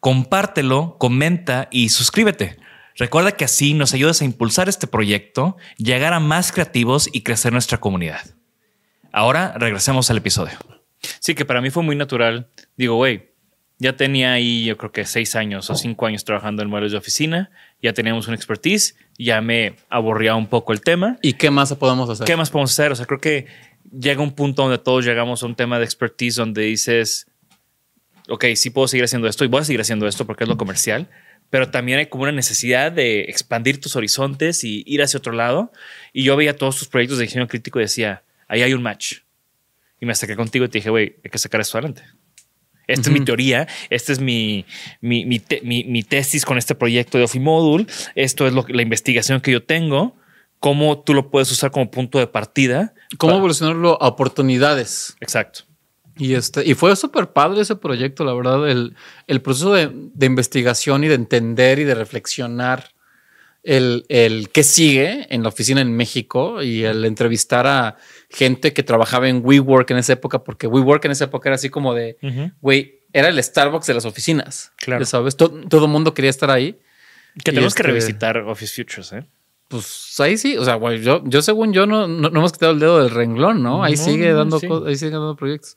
[0.00, 2.58] Compártelo, comenta y suscríbete.
[2.96, 7.52] Recuerda que así nos ayudas a impulsar este proyecto, llegar a más creativos y crecer
[7.52, 8.39] nuestra comunidad.
[9.12, 10.58] Ahora regresemos al episodio.
[11.18, 12.48] Sí, que para mí fue muy natural.
[12.76, 13.30] Digo, güey,
[13.78, 16.98] ya tenía ahí, yo creo que seis años o cinco años trabajando en modelos de
[16.98, 17.50] oficina.
[17.82, 18.96] Ya teníamos una expertise.
[19.18, 21.18] Ya me aburría un poco el tema.
[21.22, 22.26] ¿Y qué más podemos hacer?
[22.26, 22.92] ¿Qué más podemos hacer?
[22.92, 23.46] O sea, creo que
[23.90, 27.26] llega un punto donde todos llegamos a un tema de expertise donde dices,
[28.28, 30.58] ok, sí puedo seguir haciendo esto y voy a seguir haciendo esto porque es lo
[30.58, 31.08] comercial.
[31.48, 35.72] Pero también hay como una necesidad de expandir tus horizontes y ir hacia otro lado.
[36.12, 39.20] Y yo veía todos tus proyectos de diseño crítico y decía, ahí hay un match.
[40.00, 42.02] Y me acerqué contigo y te dije, güey, hay que sacar esto adelante.
[42.86, 44.66] Esta es mi teoría, esta es mi,
[45.00, 47.86] mi, mi, tesis con este proyecto de Ofimodul,
[48.16, 50.16] esto es lo, la investigación que yo tengo,
[50.58, 52.92] cómo tú lo puedes usar como punto de partida.
[53.16, 55.16] Cómo evolucionarlo a oportunidades.
[55.20, 55.60] Exacto.
[56.16, 58.96] Y, este, y fue súper padre ese proyecto, la verdad, el,
[59.28, 62.90] el proceso de, de, investigación y de entender y de reflexionar
[63.62, 67.96] el, el qué sigue en la oficina en México y el entrevistar a
[68.30, 71.68] gente que trabajaba en WeWork en esa época, porque WeWork en esa época era así
[71.68, 72.16] como de,
[72.60, 74.72] güey, era el Starbucks de las oficinas.
[74.76, 75.04] Claro.
[75.04, 75.36] ¿Sabes?
[75.36, 76.78] Todo, el mundo quería estar ahí.
[77.34, 79.26] Que tenemos que este revisitar Office Futures, ¿eh?
[79.68, 82.80] Pues ahí sí, o sea, güey, yo, yo según yo no, no, hemos quitado el
[82.80, 83.84] dedo del renglón, ¿no?
[83.84, 85.76] Ahí sigue dando, ahí sigue dando proyectos.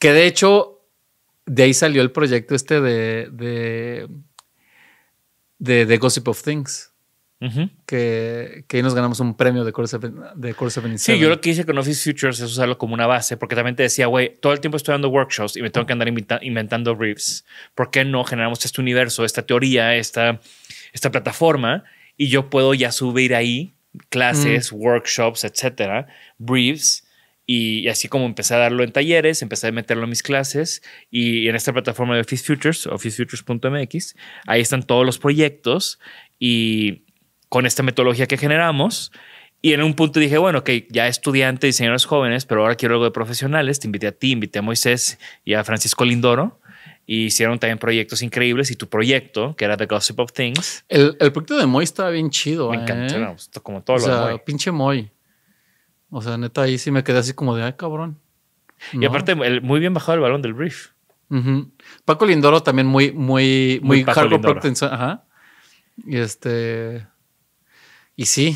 [0.00, 0.80] Que de hecho,
[1.46, 4.08] de ahí salió el proyecto este de, de,
[5.58, 6.89] de, de Gossip of Things
[7.86, 11.64] que, que, ahí nos ganamos un premio de Course de Sí, yo lo que hice
[11.64, 14.60] con Office Futures es usarlo como una base, porque también te decía, güey, todo el
[14.60, 16.08] tiempo estoy dando workshops y me tengo que andar
[16.42, 17.46] inventando riffs.
[17.74, 20.38] ¿Por qué no generamos este universo, esta teoría, esta,
[20.92, 21.84] esta plataforma?
[22.18, 23.72] Y yo puedo ya subir ahí
[24.10, 24.76] clases, mm.
[24.76, 27.06] workshops, etcétera, briefs.
[27.46, 31.48] Y, así como empecé a darlo en talleres, empecé a meterlo en mis clases y
[31.48, 34.14] en esta plataforma de Office Futures, officefutures.mx,
[34.46, 35.98] ahí están todos los proyectos
[36.38, 37.02] y
[37.50, 39.12] con esta metodología que generamos.
[39.60, 43.04] Y en un punto dije, bueno, ok, ya estudiante, diseñadores jóvenes, pero ahora quiero algo
[43.04, 43.78] de profesionales.
[43.78, 46.58] Te invité a ti, invité a Moisés y a Francisco Lindoro.
[47.06, 48.70] Y hicieron también proyectos increíbles.
[48.70, 50.84] Y tu proyecto, que era The Gossip of Things.
[50.88, 52.70] El, el proyecto de Moy estaba bien chido.
[52.70, 53.26] Me encantó, ¿eh?
[53.32, 55.10] pues, como todo o lo sea, pinche Moy.
[56.08, 58.18] O sea, neta, ahí sí me quedé así como de, ay, cabrón.
[58.92, 60.90] Y aparte, muy bien bajado el balón del brief.
[62.04, 65.24] Paco Lindoro también muy, muy, muy, muy Ajá.
[66.04, 67.06] Y este.
[68.20, 68.54] Y sí.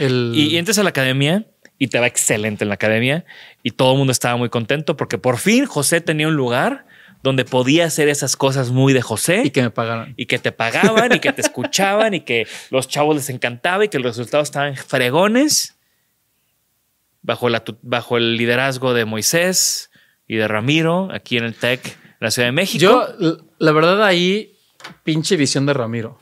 [0.00, 1.46] Y, entras a la academia
[1.78, 3.24] y te va excelente en la academia.
[3.62, 6.84] Y todo el mundo estaba muy contento porque por fin José tenía un lugar
[7.22, 9.42] donde podía hacer esas cosas muy de José.
[9.44, 10.14] Y que me pagaran.
[10.16, 13.88] Y que te pagaban y que te escuchaban y que los chavos les encantaba y
[13.88, 15.78] que los resultados estaban fregones.
[17.20, 19.92] Bajo, la, bajo el liderazgo de Moisés
[20.26, 22.82] y de Ramiro aquí en el TEC, en la Ciudad de México.
[22.82, 24.58] Yo, la verdad, ahí,
[25.04, 26.21] pinche visión de Ramiro.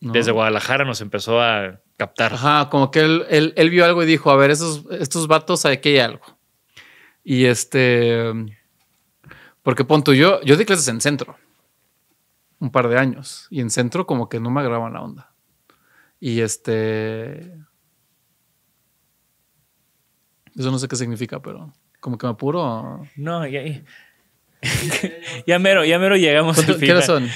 [0.00, 2.34] Desde Guadalajara nos empezó a captar.
[2.34, 5.90] Ajá, como que él, él, vio algo y dijo, a ver, esos, estos vatos, aquí
[5.90, 6.24] hay algo.
[7.24, 8.32] Y este
[9.68, 11.36] porque punto, yo, yo di clases en centro
[12.58, 15.34] un par de años y en centro como que no me agravan la onda.
[16.18, 17.52] Y este...
[20.56, 23.06] Eso no sé qué significa, pero como que me apuro.
[23.16, 23.60] No, ya,
[25.46, 27.28] ya mero, ya mero llegamos al ¿Qué hora son?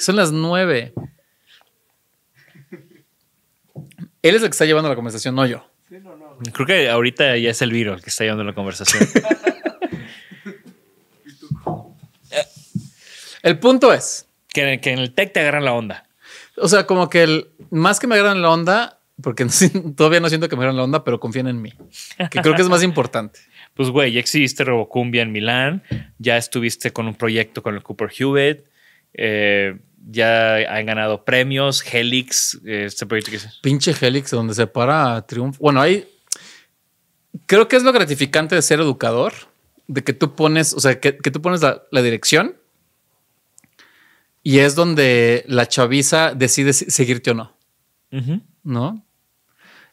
[0.00, 0.94] Son las nueve.
[4.24, 5.68] Él es el que está llevando la conversación, no yo.
[6.52, 9.06] Creo que ahorita ya es el Viro el que está llevando la conversación.
[13.42, 14.26] El punto es.
[14.48, 16.06] Que, en el tech te agarran la onda.
[16.56, 19.46] O sea, como que el, más que me agarran la onda, porque
[19.96, 21.74] todavía no siento que me agarran la onda, pero confían en mí.
[22.30, 23.40] Que creo que es más importante.
[23.74, 25.82] Pues, güey, ya existe Robocumbia en Milán,
[26.18, 28.60] ya estuviste con un proyecto con el Cooper Hewitt,
[29.12, 29.76] eh,
[30.10, 33.58] ya han ganado premios, Helix, eh, este proyecto que es.
[33.62, 35.62] Pinche Helix, donde se para triunfo.
[35.62, 36.06] Bueno, ahí
[37.46, 39.32] creo que es lo gratificante de ser educador,
[39.86, 42.56] de que tú pones, o sea, que, tú pones la dirección
[44.46, 47.56] y es donde la chaviza decide seguirte o no.
[48.62, 49.04] ¿No?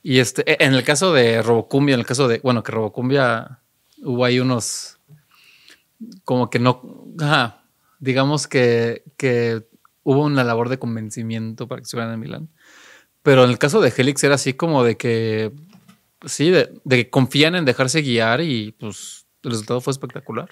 [0.03, 3.59] Y este, e, en el caso de Robocumbia, en el caso de, bueno, que Robocumbia
[4.03, 4.99] hubo ahí unos,
[6.25, 6.81] como que no,
[7.99, 9.65] digamos que, que
[10.03, 12.49] hubo una labor de convencimiento para que se vayan a Milán.
[13.23, 15.51] Pero en el caso de Helix era así como de que,
[16.25, 20.49] sí, de, de que confían en dejarse guiar y pues el resultado fue espectacular.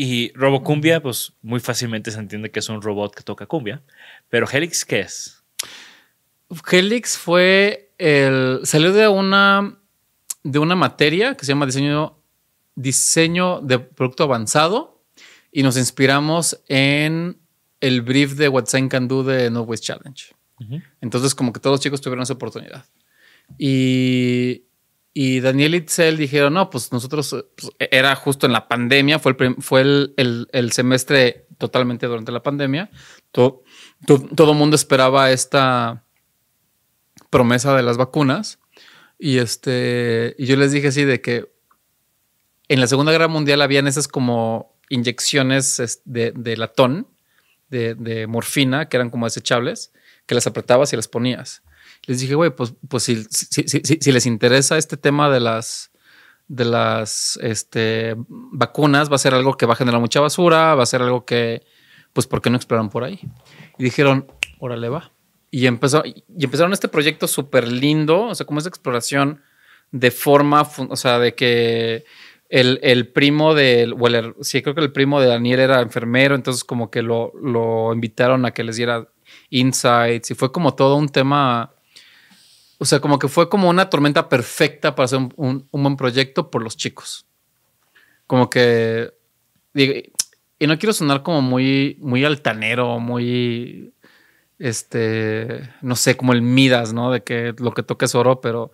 [0.00, 3.82] Y Robocumbia, pues muy fácilmente se entiende que es un robot que toca cumbia.
[4.28, 5.42] Pero Helix, ¿qué es?
[6.70, 8.60] Helix fue el.
[8.62, 9.76] salió de una.
[10.44, 12.16] de una materia que se llama diseño.
[12.76, 15.02] diseño de producto avanzado.
[15.50, 17.40] Y nos inspiramos en
[17.80, 20.34] el brief de What Sign Can Do de No Waste Challenge.
[21.00, 22.84] Entonces, como que todos los chicos tuvieron esa oportunidad.
[23.56, 24.64] Y,
[25.14, 29.36] y Daniel y Itzel dijeron, no, pues nosotros, pues, era justo en la pandemia, fue
[29.38, 32.90] el, fue el, semestre totalmente durante la pandemia.
[33.30, 33.62] Todo,
[34.06, 36.04] todo, mundo esperaba esta
[37.30, 38.58] promesa de las vacunas.
[39.18, 41.50] Y, este, y yo les dije así de que
[42.68, 47.08] en la Segunda Guerra Mundial habían esas como inyecciones de, de latón,
[47.68, 49.92] de, morfina, que eran como desechables,
[50.26, 51.62] que las apretabas y las ponías
[52.08, 55.90] les dije, güey, pues, pues si, si, les interesa este tema de las,
[56.48, 60.82] de las este, vacunas, va a ser algo que va a generar mucha basura, va
[60.82, 61.62] a ser algo que,
[62.14, 63.20] pues, ¿por qué no exploran por ahí?
[63.76, 64.26] Y dijeron,
[64.58, 65.12] órale, va.
[65.50, 69.42] Y, empezó, y empezaron este proyecto súper lindo, o sea, como esa exploración
[69.90, 72.04] de forma, o sea, de que
[72.48, 76.64] el, el primo de, o sí, creo que el primo de Daniel era enfermero, entonces
[76.64, 79.08] como que lo, lo invitaron a que les diera
[79.50, 81.72] insights y fue como todo un tema
[82.78, 86.62] o sea, como que fue como una tormenta perfecta para hacer un, buen proyecto por
[86.62, 87.26] los chicos.
[88.26, 89.12] Como que.
[89.74, 93.92] y no quiero sonar como muy, muy altanero, muy.
[94.58, 95.68] Este.
[95.82, 97.10] No sé, como el Midas, ¿no?
[97.10, 98.72] De que lo que toca es oro, pero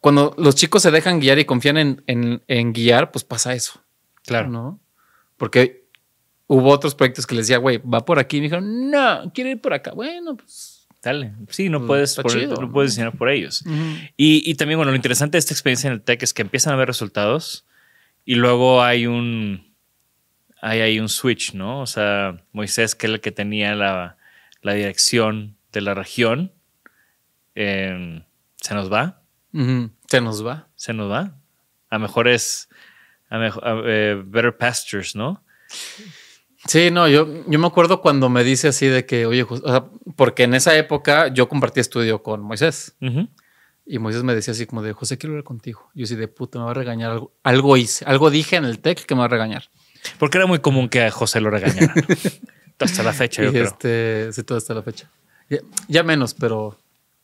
[0.00, 3.82] cuando los chicos se dejan guiar y confían en, en, guiar, pues pasa eso.
[4.24, 4.48] Claro.
[4.48, 4.80] ¿No?
[5.36, 5.86] Porque
[6.46, 8.38] hubo otros proyectos que les decía, güey, va por aquí.
[8.38, 9.92] Y me dijeron, no, quiero ir por acá.
[9.92, 11.32] Bueno, pues Dale.
[11.48, 13.64] Sí, no, pues, puedes, no puedes diseñar por ellos.
[14.16, 16.76] y, también, bueno, lo interesante de esta experiencia en el tech es que empiezan a
[16.76, 17.66] ver resultados
[18.26, 19.74] y luego hay un,
[20.60, 21.80] hay, hay un switch, ¿no?
[21.80, 24.16] O sea, Moisés, que es el que tenía la,
[24.62, 26.52] dirección de la región,
[27.54, 28.24] em,
[28.56, 29.19] se nos va.
[30.06, 30.68] Se nos va.
[30.76, 31.34] Se nos va.
[31.88, 32.68] A mejores,
[33.28, 35.42] a mejor, eh, better pastures, ¿no?
[36.66, 39.46] Sí, no, yo, yo me acuerdo cuando me dice así de que, oye,
[40.16, 42.96] porque en esa época yo compartí estudio con Moisés.
[43.86, 45.90] Y Moisés me decía así como de, José, quiero hablar contigo.
[45.94, 47.32] Yo así de puta, me va a regañar algo.
[47.42, 49.64] Algo hice, algo dije en el tech que me va a regañar.
[50.18, 51.94] Porque era muy común que a José lo regañaran.
[52.78, 55.10] hasta la fecha, yo este, Sí, todo hasta la fecha.
[55.88, 56.78] Ya, menos, pero,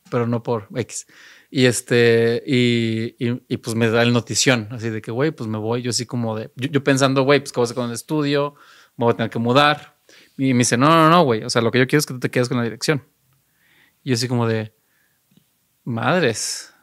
[0.09, 1.07] pero no por X.
[1.49, 5.57] Y este, y, y, pues me da el notición, así de que, güey, pues me
[5.57, 5.81] voy.
[5.81, 8.55] Yo así como de, yo, pensando, güey, pues ¿qué voy a hacer con el estudio?
[8.97, 9.97] Me voy a tener que mudar.
[10.37, 11.43] Y me dice, no, no, no, güey.
[11.43, 13.03] O sea, lo que yo quiero es que tú te quedes con la dirección.
[14.03, 14.73] Y yo así como de,
[15.85, 16.73] madres.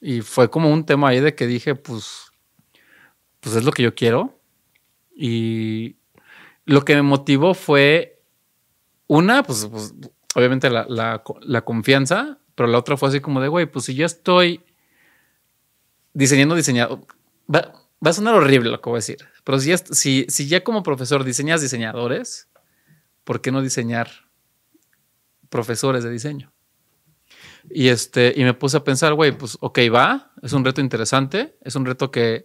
[0.00, 2.32] Y fue como un tema ahí de que dije, pues,
[3.40, 4.42] pues es lo que yo quiero.
[5.14, 5.96] Y
[6.66, 8.22] lo que me motivó fue,
[9.06, 9.94] una, pues, pues
[10.34, 14.04] obviamente la, la confianza pero la otra fue así como de, güey, pues si ya
[14.04, 14.62] estoy
[16.12, 17.06] diseñando diseñado,
[17.48, 17.72] va,
[18.04, 20.82] a sonar horrible lo que voy a decir, pero si ya, si, si ya como
[20.82, 22.50] profesor diseñas diseñadores,
[23.24, 24.10] ¿por qué no diseñar
[25.48, 26.52] profesores de diseño?
[27.70, 31.56] Y, este, y me puse a pensar, güey, pues ok, va, es un reto interesante,
[31.62, 32.44] es un reto que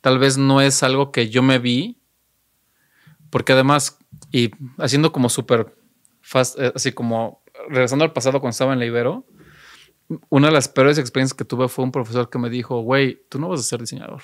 [0.00, 2.02] tal vez no es algo que yo me vi,
[3.30, 3.96] porque además,
[4.32, 5.72] y haciendo como súper
[6.20, 9.24] fast, eh, así como regresando al pasado cuando estaba en la Ibero,
[10.28, 13.38] una de las peores experiencias que tuve fue un profesor que me dijo, güey, tú
[13.38, 14.22] no vas a ser diseñador.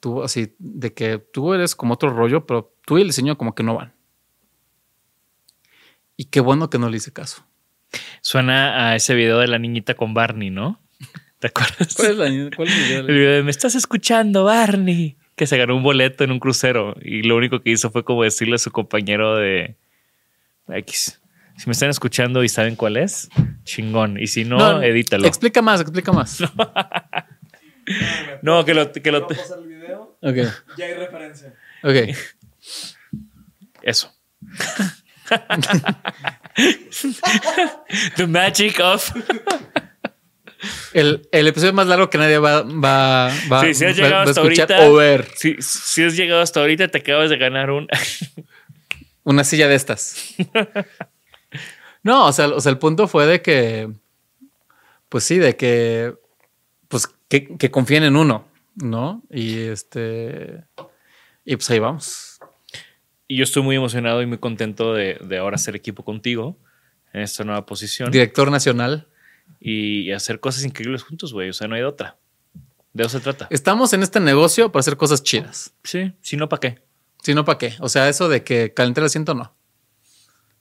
[0.00, 3.54] Tú así, de que tú eres como otro rollo, pero tú y el diseño como
[3.54, 3.92] que no van.
[6.16, 7.44] Y qué bueno que no le hice caso.
[8.20, 10.80] Suena a ese video de la niñita con Barney, ¿no?
[11.38, 11.94] ¿Te acuerdas?
[11.96, 13.00] ¿Cuál es, la, el video?
[13.00, 15.16] El video de Me estás escuchando, Barney.
[15.34, 18.22] Que se ganó un boleto en un crucero y lo único que hizo fue como
[18.22, 19.76] decirle a su compañero de
[20.68, 21.20] X
[21.56, 23.28] si me están escuchando y saben cuál es,
[23.64, 24.18] chingón.
[24.18, 25.26] Y si no, edítalo.
[25.26, 26.40] Explica más, explica más.
[28.42, 28.92] no, que lo.
[28.92, 30.18] Que lo a pasar el video.
[30.22, 30.36] Ok.
[30.76, 31.54] Ya hay referencia.
[31.82, 32.16] Ok.
[33.82, 34.12] Eso.
[38.16, 39.12] The magic of.
[40.92, 44.42] El, el, episodio más largo que nadie va, va, va, sí, si has llegado hasta
[44.42, 45.26] ahorita, o ver.
[45.34, 47.88] Si, si has llegado hasta ahorita, te acabas de ganar un.
[49.22, 50.34] Una silla de estas.
[52.02, 53.92] No, o sea, o sea, el punto fue de que,
[55.08, 56.14] pues sí, de que,
[56.88, 58.46] pues que, que confíen en uno,
[58.76, 59.22] ¿no?
[59.30, 60.64] Y este,
[61.44, 62.38] y pues ahí vamos.
[63.28, 66.56] Y yo estoy muy emocionado y muy contento de, de ahora hacer equipo contigo
[67.12, 68.10] en esta nueva posición.
[68.10, 69.06] Director nacional.
[69.58, 71.50] Y, hacer cosas increíbles juntos, güey.
[71.50, 72.16] O sea, no hay otra.
[72.92, 73.46] De eso se trata.
[73.50, 75.74] Estamos en este negocio para hacer cosas chidas.
[75.84, 76.82] Sí, si no, ¿para qué?
[77.22, 77.74] Si no, ¿para qué?
[77.80, 79.54] O sea, eso de que calentar el asiento, no.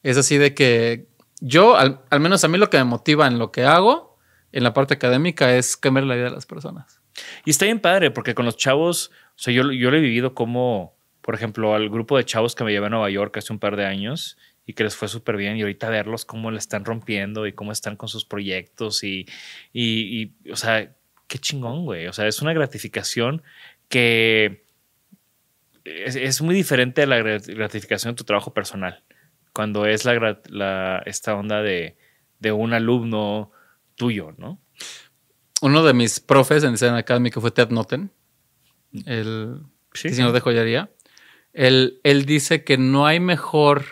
[0.03, 1.07] Es así de que
[1.39, 4.17] yo, al, menos a mí lo que me motiva en lo que hago,
[4.51, 7.01] en la parte académica, es cambiar la vida de las personas.
[7.45, 10.33] Y está bien padre, porque con los chavos, o sea, yo, yo lo he vivido
[10.33, 13.59] como, por ejemplo, al grupo de chavos que me llevé a Nueva York hace un
[13.59, 16.85] par de años y que les fue súper bien y ahorita verlos cómo le están
[16.85, 19.25] rompiendo y cómo están con sus proyectos y,
[19.73, 20.93] y, y o sea,
[21.27, 22.07] qué chingón, güey.
[22.07, 23.43] O sea, es una gratificación
[23.87, 24.65] que
[25.85, 29.03] es, es muy diferente a la gratificación de tu trabajo personal
[29.53, 31.95] cuando es la, esta onda de,
[32.51, 33.51] un alumno
[33.95, 34.59] tuyo, ¿no?
[35.61, 38.11] Uno de mis profes en Design Academy, que fue Ted Noten,
[39.05, 39.61] el
[39.93, 40.89] diseñador de joyería,
[41.51, 43.83] él, él dice que no hay mejor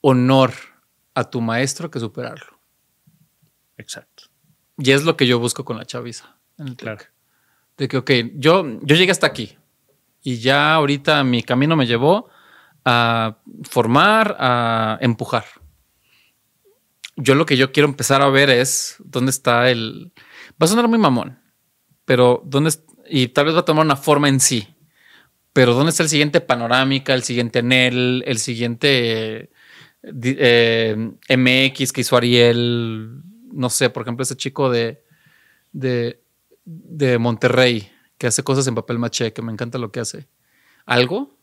[0.00, 0.52] honor
[1.14, 2.60] a tu maestro que superarlo.
[3.76, 4.24] Exacto.
[4.78, 6.36] Y es lo que yo busco con la chaviza.
[6.76, 7.02] claro.
[7.76, 9.56] De que, ok, yo, yo llegué hasta aquí
[10.22, 12.28] y ya ahorita mi camino me llevó
[12.84, 15.44] a formar, a empujar.
[17.16, 20.12] Yo lo que yo quiero empezar a ver es dónde está el...
[20.60, 21.38] Va a sonar muy mamón,
[22.04, 22.72] pero dónde...
[23.08, 24.66] Y tal vez va a tomar una forma en sí.
[25.52, 29.50] Pero dónde está el siguiente panorámica, el siguiente Enel, el siguiente
[30.02, 30.96] eh,
[31.28, 33.22] MX que hizo Ariel,
[33.52, 35.04] no sé, por ejemplo, ese chico de,
[35.72, 36.22] de,
[36.64, 40.28] de Monterrey que hace cosas en papel maché, que me encanta lo que hace.
[40.86, 41.36] ¿Algo?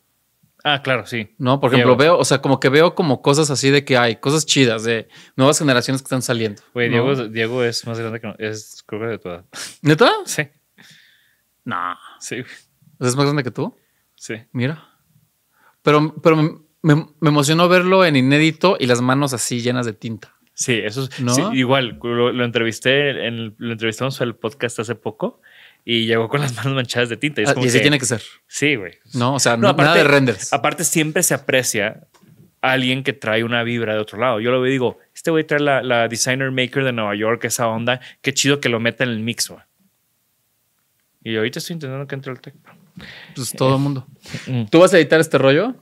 [0.64, 1.34] Ah, claro, sí.
[1.38, 4.16] No, por ejemplo, veo, o sea, como que veo como cosas así de que hay
[4.16, 6.62] cosas chidas de nuevas generaciones que están saliendo.
[6.74, 6.90] Güey,
[7.30, 9.44] Diego, es más grande que no, es creo que de tu edad.
[9.82, 10.10] ¿Neta?
[10.24, 10.48] Sí.
[11.64, 11.96] No.
[12.18, 12.36] Sí.
[12.98, 13.76] ¿Es más grande que tú?
[14.14, 14.34] Sí.
[14.52, 14.86] Mira.
[15.82, 16.36] Pero, pero
[16.82, 20.34] me, emocionó verlo en inédito y las manos así llenas de tinta.
[20.52, 21.54] Sí, eso es ¿No?
[21.54, 21.98] igual.
[22.02, 25.40] Lo, entrevisté, en lo entrevistamos en el podcast hace poco
[25.84, 27.40] y llegó con las manos manchadas de tinta.
[27.40, 28.22] Y, es ah, así tiene que ser.
[28.46, 28.94] Sí, güey.
[29.14, 30.52] No, o sea, no, nada de renders.
[30.52, 32.06] Aparte, siempre se aprecia
[32.62, 34.40] a alguien que trae una vibra de otro lado.
[34.40, 37.68] Yo lo veo y digo, este güey trae la, designer maker de Nueva York, esa
[37.68, 38.00] onda.
[38.20, 39.62] Qué chido que lo meta en el mix, güey.
[41.22, 42.54] Y ahorita estoy intentando que entre el tech.
[43.34, 44.06] Pues todo el mundo.
[44.46, 44.64] Mm.
[44.66, 45.74] ¿Tú vas a editar este rollo?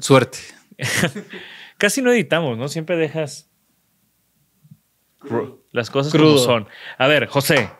[0.00, 0.38] Suerte.
[1.78, 2.68] Casi no editamos, ¿no?
[2.68, 3.48] Siempre dejas
[5.72, 6.68] las cosas como son.
[6.96, 7.70] A ver, José,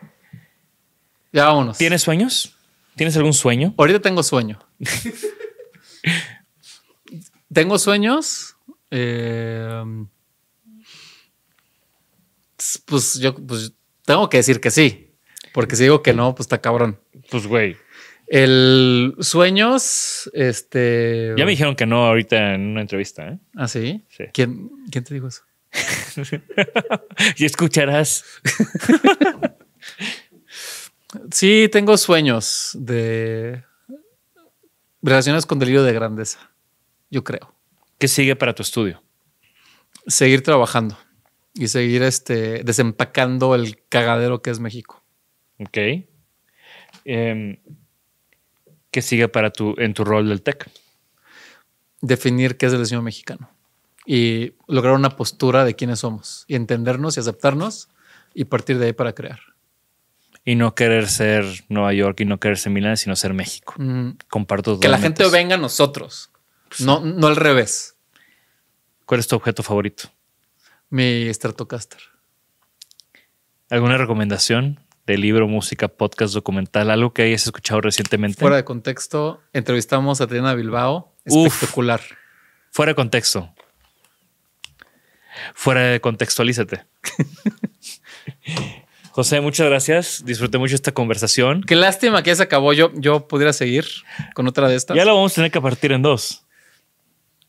[1.33, 1.79] ya vámonos.
[1.79, 2.55] ¿Tienes sueños?
[2.97, 3.75] ¿Tienes algún sueño?
[3.77, 4.59] Ahorita tengo sueño.
[7.53, 8.57] tengo sueños.
[8.91, 9.85] Eh,
[12.87, 13.73] Pues yo pues,
[14.05, 15.15] tengo que decir que sí.
[15.53, 17.01] Porque si digo que no, pues está cabrón.
[17.31, 17.77] Pues, güey.
[18.27, 21.35] El sueños, este.
[21.37, 23.39] Ya me dijeron que no ahorita en una entrevista, ¿eh?
[23.55, 24.05] ¿Ah, sí?
[24.09, 24.25] Sí.
[24.35, 25.43] ¿Quién, ¿Quién te dijo eso?
[27.37, 28.25] y escucharás.
[31.33, 33.65] Sí, tengo sueños de
[35.03, 36.51] relaciones con delirio de grandeza.
[37.11, 37.55] Yo creo.
[37.99, 39.03] ¿Qué sigue para tu estudio?
[40.07, 40.99] Seguir trabajando
[41.55, 45.03] y seguir este, desempacando el cagadero que es México.
[45.59, 45.79] Ok.
[47.05, 47.59] Em,
[48.91, 50.71] ¿Qué sigue para tu, en tu rol del tech?
[52.01, 53.51] Definir qué es el diseño mexicano
[54.07, 57.89] y lograr una postura de quiénes somos y entendernos y aceptarnos
[58.35, 59.41] y partir de ahí para crear.
[60.49, 63.75] Y no querer ser Nueva York y no querer ser Milán, sino ser México.
[63.77, 65.31] Mm, Comparto que la gente eso.
[65.31, 66.31] venga a nosotros,
[66.79, 67.99] no, no al revés.
[69.05, 70.05] ¿Cuál es tu objeto favorito?
[70.89, 72.01] Mi Stratocaster.
[73.69, 78.41] ¿Alguna recomendación de libro, música, podcast, documental, algo que hayas escuchado recientemente?
[78.41, 81.15] Fuera de contexto, entrevistamos a Triana Bilbao.
[81.27, 81.53] Uf.
[81.53, 82.01] Espectacular.
[82.71, 83.53] Fuera de contexto.
[85.53, 86.87] Fuera de contextualízate.
[89.19, 90.23] José, muchas gracias.
[90.25, 91.65] Disfruté mucho esta conversación.
[91.65, 92.73] Qué lástima que ya se acabó.
[92.73, 93.85] Yo, yo pudiera seguir
[94.33, 94.97] con otra de estas.
[94.97, 96.47] Ya lo vamos a tener que partir en dos.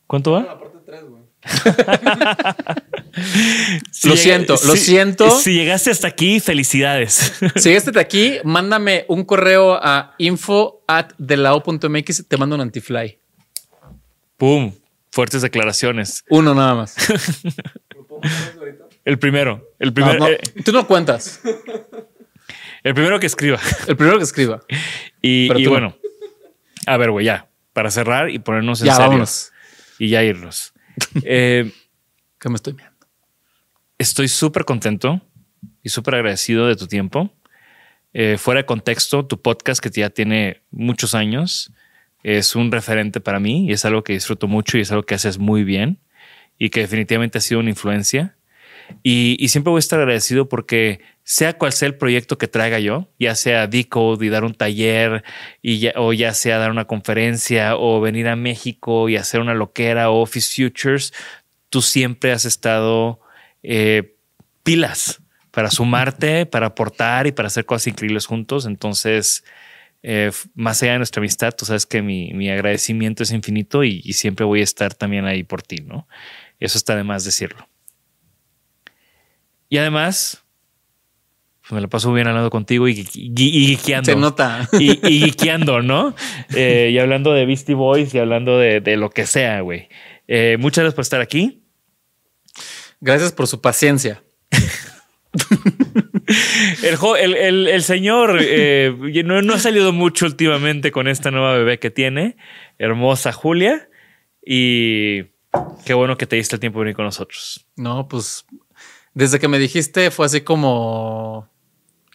[0.07, 0.41] ¿Cuánto va?
[0.41, 1.22] La parte 3, güey.
[4.03, 5.30] Lo siento, lo siento.
[5.30, 7.34] Si llegaste hasta aquí, felicidades.
[7.55, 12.28] Si llegaste hasta aquí, mándame un correo a info at delao.mx.
[12.28, 13.20] Te mando un antifly.
[14.38, 14.74] Pum.
[15.11, 16.24] Fuertes declaraciones.
[16.30, 16.95] Uno nada más.
[17.95, 18.22] ¿Lo puedo
[18.59, 18.88] ahorita?
[19.10, 19.68] El primero.
[19.80, 21.41] El primero, no, eh, tú no cuentas.
[22.84, 23.60] el primero que escriba.
[23.88, 24.62] El primero que escriba.
[25.22, 25.70] Y, no.
[25.72, 25.97] bueno.
[26.86, 27.49] A ver, güey, ya.
[27.74, 29.10] Para cerrar y ponernos en Ya, serio.
[29.10, 29.51] vámonos.
[29.97, 30.74] Y ya irnos.
[31.24, 31.72] Eh,
[32.39, 32.97] Que me estoy mirando.
[33.97, 35.22] estoy súper contento
[35.82, 37.34] y súper agradecido de tu tiempo.
[38.14, 41.74] Eh, fuera de contexto, tu podcast que ya tiene muchos años
[42.24, 45.16] es un referente para mí y es algo que disfruto mucho y es algo que
[45.16, 45.99] haces muy bien
[46.60, 48.36] y que definitivamente ha sido una influencia.
[49.03, 53.07] Y, siempre voy a estar agradecido porque sea cual sea el proyecto que traiga yo,
[53.19, 55.23] ya sea Decode y dar un taller,
[55.95, 60.21] o ya sea dar una conferencia, o venir a México y hacer una loquera o
[60.21, 61.13] Office Futures,
[61.69, 63.19] tú siempre has estado
[63.63, 64.15] eh,
[64.63, 65.21] pilas
[65.51, 68.65] para sumarte, para aportar y para hacer cosas increíbles juntos.
[68.65, 69.43] Entonces,
[70.03, 74.01] eh, más allá de nuestra amistad, tú sabes que mi, mi agradecimiento es infinito y,
[74.03, 76.07] y siempre voy a estar también ahí por ti, ¿no?
[76.59, 77.68] Eso está de más decirlo.
[79.70, 80.43] Y además,
[81.61, 83.76] pues me la paso bien hablando contigo y, y.
[83.78, 84.67] Se nota.
[84.80, 85.34] Y, y
[85.84, 86.15] ¿no?
[86.55, 89.88] Eh, y hablando de Beastie Boys y hablando de, de lo que sea, güey.
[90.28, 91.63] Eh, muchas gracias por estar aquí.
[93.01, 94.24] Gracias por su paciencia.
[96.84, 98.93] El, el- el señor eh,
[99.26, 102.38] no, no ha salido mucho últimamente con esta nueva bebé que tiene,
[102.78, 103.89] hermosa Julia.
[104.45, 105.24] Y
[105.86, 107.65] qué bueno que te diste el tiempo de venir con nosotros.
[107.76, 108.45] No, pues
[109.14, 111.49] desde que me dijiste fue así como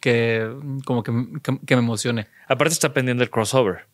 [0.01, 0.49] que,
[0.85, 2.29] como que, que- que me emocione.
[2.49, 3.87] Aparte está pendiente el crossover.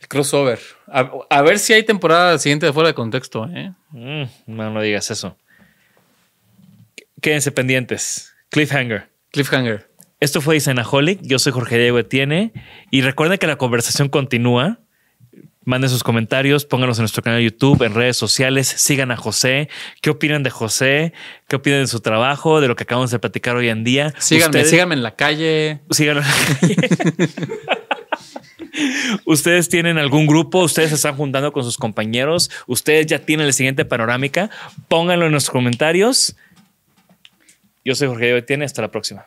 [0.00, 0.58] El crossover.
[0.86, 3.46] A, a ver si hay temporada siguiente de fuera de contexto.
[3.54, 3.72] ¿eh?
[3.90, 5.36] Mm, no, no digas eso.
[7.20, 8.34] Quédense pendientes.
[8.50, 9.10] Cliffhanger.
[9.30, 9.90] Cliffhanger.
[10.20, 11.20] Esto fue Designaholic.
[11.22, 12.52] Yo soy Jorge Diego Etienne.
[12.90, 14.80] Y recuerden que la conversación continúa.
[15.64, 19.68] Manden sus comentarios, pónganlos en nuestro canal de YouTube, en redes sociales, sigan a José.
[20.00, 21.12] ¿Qué opinan de José?
[21.48, 22.62] ¿Qué opinan de su trabajo?
[22.62, 24.14] De lo que acabamos de platicar hoy en día.
[24.18, 25.80] Síganme, Ustedes- síganme en la calle.
[25.90, 26.76] síganlo en la calle.
[29.26, 33.52] Ustedes tienen algún grupo, ustedes se están juntando con sus compañeros, ustedes ya tienen la
[33.52, 34.50] siguiente panorámica,
[34.88, 36.36] pónganlo en los comentarios.
[37.84, 39.26] Yo soy Jorge Etienne, hasta la próxima.